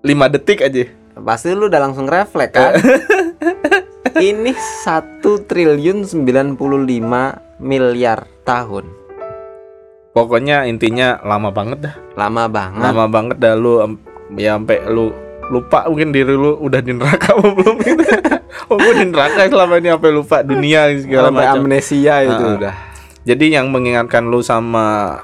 [0.00, 0.86] 5 detik aja.
[1.18, 2.78] pasti lu udah langsung refleks kan
[4.22, 6.56] ini satu triliun 95
[7.58, 8.86] miliar tahun
[10.12, 11.94] Pokoknya intinya lama banget dah.
[12.16, 13.84] lama banget Lama banget dah lu
[14.32, 15.12] ya sampai lu
[15.46, 18.02] lupa mungkin diri lu udah di neraka apa belum gitu.
[18.70, 21.60] oh, gua di neraka selama ini sampai lupa dunia segala sampai macam.
[21.60, 22.54] amnesia itu Ah.
[22.56, 22.74] udah
[23.22, 25.18] Jadi yang mengingatkan lu sama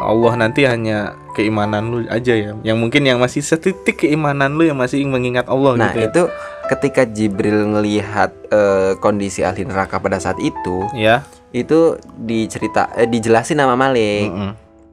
[0.00, 2.52] Allah nanti hanya keimanan lu aja ya.
[2.64, 6.00] Yang mungkin yang masih setitik keimanan lu yang masih mengingat Allah nah gitu.
[6.00, 6.08] ya.
[6.08, 6.22] itu
[6.70, 11.26] ketika Jibril ngelihat eh, kondisi ahli neraka pada saat itu ya.
[11.50, 14.52] itu dicerita eh, dijelasin nama Malik Mm-mm.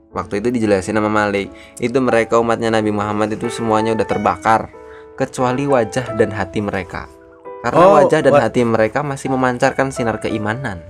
[0.09, 4.73] waktu itu dijelasin nama Malik itu mereka umatnya Nabi Muhammad itu semuanya udah terbakar
[5.13, 7.05] kecuali wajah dan hati mereka
[7.61, 10.81] karena Oh, wajah dan hati mereka masih memancarkan sinar keimanan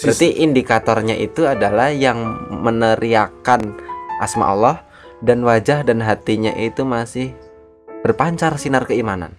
[0.00, 2.18] berarti indikatornya itu adalah yang
[2.48, 3.76] meneriakan
[4.22, 4.76] asma Allah
[5.20, 7.34] dan wajah dan hatinya itu masih
[8.02, 9.34] berpancar sinar keimanan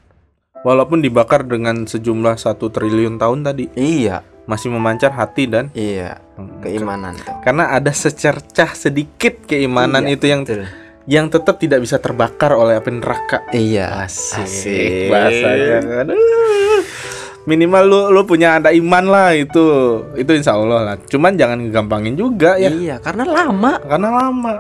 [0.64, 6.20] Walaupun dibakar dengan sejumlah satu triliun tahun tadi iya masih memancar hati dan iya
[6.64, 10.68] keimanan tuh karena ada secercah sedikit keimanan Iya, itu yang Betul.
[11.04, 13.44] yang tetap tidak bisa terbakar oleh api neraka.
[13.52, 14.08] Iya.
[14.08, 16.08] Asik, bahasanya kan.
[17.44, 19.64] Minimal lu lu punya ada iman lah itu.
[20.16, 20.96] Itu insya Allah lah.
[21.04, 22.72] Cuman jangan ngegampangin juga ya.
[22.72, 23.84] Iya, karena lama.
[23.84, 24.54] Karena lama.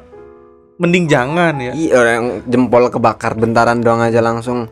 [0.83, 1.71] Mending jangan ya.
[1.71, 4.67] Iya, orang jempol kebakar bentaran doang aja langsung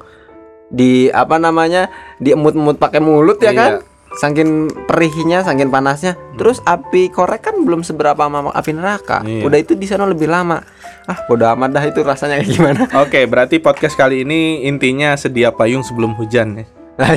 [0.68, 1.88] di apa namanya?
[2.20, 3.60] diemut-emut pakai mulut ya Iya.
[3.60, 3.72] kan?
[4.12, 4.50] Saking
[4.92, 6.20] perihnya, saking panasnya.
[6.36, 9.24] Terus api korek kan belum seberapa sama api neraka.
[9.24, 9.48] Iya.
[9.48, 10.60] Udah itu di sana lebih lama.
[11.08, 12.82] Ah, bodo amat dah itu rasanya kayak gimana.
[13.00, 16.66] Oke, berarti podcast kali ini intinya sedia payung sebelum hujan ya.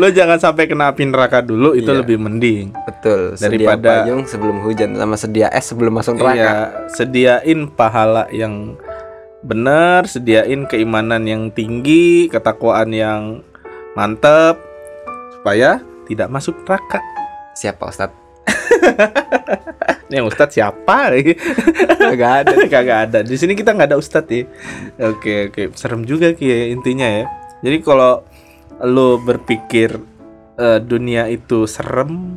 [0.00, 2.02] Lo jangan sampai kena api neraka dulu, itu Iya.
[2.02, 2.74] lebih mending.
[2.84, 6.34] Betul, Daripada- sedia payung sebelum hujan sama sedia es sebelum masuk neraka.
[6.34, 6.52] Iya,
[6.90, 8.74] sediain pahala yang
[9.40, 13.40] benar, sediain keimanan yang tinggi, ketakwaan yang
[13.94, 14.58] mantep
[15.38, 16.98] supaya tidak masuk neraka.
[17.54, 18.16] Siapa Ustadz?
[20.04, 21.10] Ini yang ustadz siapa?
[22.20, 22.54] Gak ada.
[22.68, 23.18] Kagak ada.
[23.24, 24.44] Di sini kita nggak ada ustadz ya.
[25.00, 27.24] Oke oke, serem juga Ki ya, intinya ya.
[27.64, 28.20] Jadi kalau
[28.84, 29.96] lo berpikir
[30.60, 32.36] eh, dunia itu serem,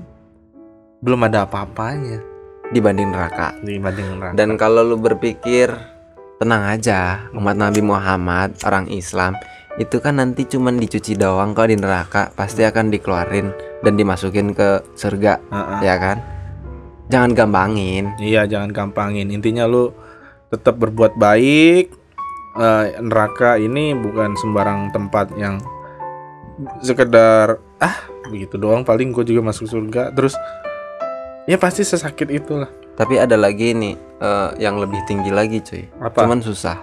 [1.04, 2.24] belum ada apa-apanya
[2.68, 3.56] Dibanding neraka.
[3.60, 4.36] dibanding neraka.
[4.36, 5.72] Dan kalau lu berpikir
[6.40, 9.40] tenang aja, umat Nabi Muhammad, orang Islam,
[9.76, 13.52] itu kan nanti cuman dicuci doang kok di neraka, pasti akan dikeluarin
[13.84, 15.80] dan dimasukin ke surga, Heeh.
[15.80, 16.18] ya kan?
[17.08, 18.12] Jangan gampangin.
[18.20, 19.32] Iya, jangan gampangin.
[19.32, 19.96] Intinya lu
[20.52, 21.96] tetap berbuat baik.
[22.58, 25.62] Eh, neraka ini bukan sembarang tempat yang
[26.82, 27.98] sekedar ah
[28.34, 30.34] begitu doang paling gue juga masuk surga terus
[31.46, 32.66] ya pasti sesakit itulah
[32.98, 35.86] Tapi ada lagi nih eh, yang lebih tinggi lagi, cuy.
[36.02, 36.82] apa Cuman susah.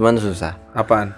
[0.00, 0.56] Cuman susah.
[0.72, 1.12] apaan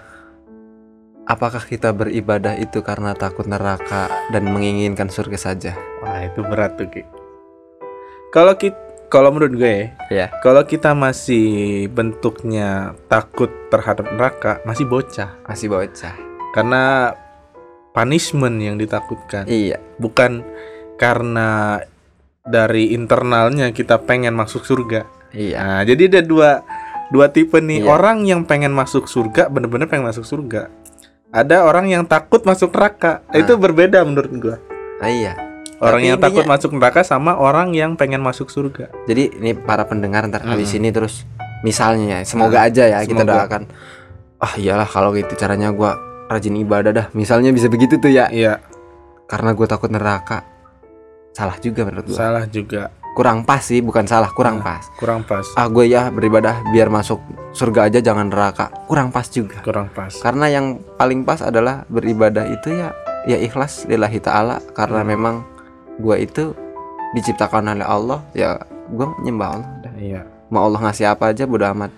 [1.23, 5.71] Apakah kita beribadah itu karena takut neraka dan menginginkan surga saja?
[6.03, 7.07] wah itu berat tuh Ki
[8.35, 8.82] kalau kita
[9.13, 16.17] kalau menurut gue ya kalau kita masih bentuknya takut terhadap neraka masih bocah Masih bocah.
[16.57, 17.13] karena
[17.93, 19.77] punishment yang ditakutkan Iya.
[20.01, 20.41] bukan
[20.97, 21.77] karena
[22.43, 25.07] dari internalnya kita pengen masuk surga.
[25.31, 25.57] Iya.
[25.63, 26.59] Nah, jadi ada dua
[27.07, 27.87] dua tipe nih Iya.
[27.87, 30.67] orang yang pengen masuk surga bener-bener pengen masuk surga.
[31.33, 33.23] Ada orang yang takut masuk neraka.
[33.31, 33.39] Ah.
[33.41, 34.57] Itu berbeda menurut gua.
[35.01, 35.33] Ah, iya.
[35.83, 38.87] Orang Tapi yang takut masuk neraka sama orang yang pengen masuk surga.
[39.03, 40.79] Jadi ini para pendengar ntar habis Mm-mm.
[40.79, 41.27] ini terus
[41.59, 43.67] misalnya ya, semoga aja ya kita doakan.
[44.39, 47.07] Ah iyalah kalau gitu caranya gua rajin ibadah dah.
[47.11, 48.27] Misalnya bisa begitu tuh ya.
[48.27, 48.63] Iya,
[49.25, 50.43] Karena gua takut neraka.
[51.31, 52.17] Salah juga menurut gua.
[52.17, 52.93] salah juga.
[53.13, 54.65] Kurang pas sih, bukan salah, kurang Nah.
[54.73, 54.83] pas.
[54.97, 55.45] Kurang pas.
[55.53, 57.21] Ah gue ya beribadah biar masuk
[57.51, 58.73] surga aja jangan neraka.
[58.89, 59.61] Kurang pas juga.
[59.61, 60.09] Kurang pas.
[60.17, 62.89] Karena yang paling pas adalah beribadah itu ya
[63.23, 65.09] ya ikhlas lillahi taala karena Hmm.
[65.09, 65.35] memang
[65.97, 66.53] gua itu
[67.13, 68.57] diciptakan oleh Allah ya
[68.89, 69.93] gua nyembah Allah dah.
[69.95, 70.21] Iya.
[70.49, 71.89] Mau Allah ngasih apa aja bodo amat.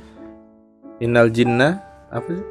[0.97, 2.45] Innal jinna apa sih?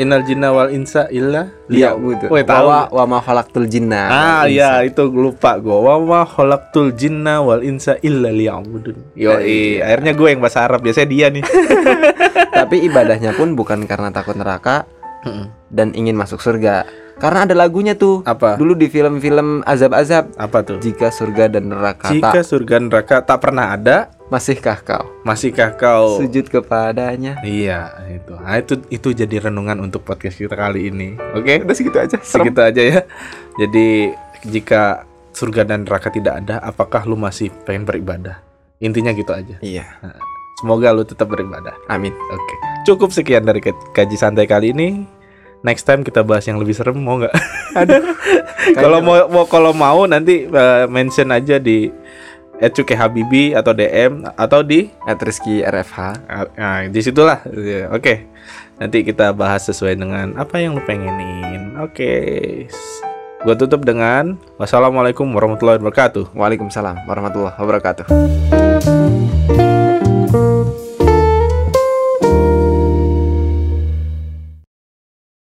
[0.00, 2.32] Innal jinna wal insa illa Iya, betul.
[2.32, 2.64] Woi, tahu.
[2.72, 4.08] Wa wa ma khalaqtul jinna.
[4.08, 9.84] Ah iya itu lupa gue Wa ma khalaqtul jinna wal insa illa liya'budun Yo Iya.
[9.84, 11.44] akhirnya gue yang bahasa Arab biasanya dia nih
[12.64, 14.88] Tapi ibadahnya pun bukan karena takut neraka
[15.68, 16.84] dan ingin masuk surga.
[17.20, 18.24] Karena ada lagunya tuh.
[18.24, 18.56] Apa?
[18.56, 20.80] Dulu di film-film azab-azab Apa tuh?
[20.80, 26.16] jika surga dan neraka Jika tak surga neraka tak pernah ada masihkah kau Masihkah kau
[26.16, 27.36] sujud kepadanya?
[27.44, 32.00] Iya itu nah, itu itu jadi renungan untuk podcast kita kali ini Oke Udah segitu
[32.00, 32.16] aja.
[32.24, 32.48] Serem.
[32.48, 33.00] segitu aja ya
[33.60, 34.16] Jadi
[34.48, 35.04] jika
[35.36, 38.40] surga dan neraka tidak ada Apakah lu masih pengen beribadah
[38.80, 39.84] Intinya gitu aja Iya.
[40.60, 42.12] Semoga lu tetap beribadah Amin.
[42.12, 42.54] Oke,
[42.84, 45.08] cukup sekian dari kaji santai kali ini.
[45.60, 47.36] Next time kita bahas yang lebih serem mau nggak?
[48.80, 51.92] kalau mau, mau kalau mau nanti uh, mention aja di
[52.60, 55.98] @cuke habibi atau DM atau di At Rizky RFH.
[56.56, 57.44] nah, di situlah.
[57.52, 58.28] Ya, Oke.
[58.80, 61.76] Nanti kita bahas sesuai dengan apa yang lu pengenin.
[61.84, 62.12] Oke.
[63.44, 66.32] Gua tutup dengan wassalamualaikum warahmatullahi wabarakatuh.
[66.32, 68.59] Waalaikumsalam warahmatullahi wabarakatuh.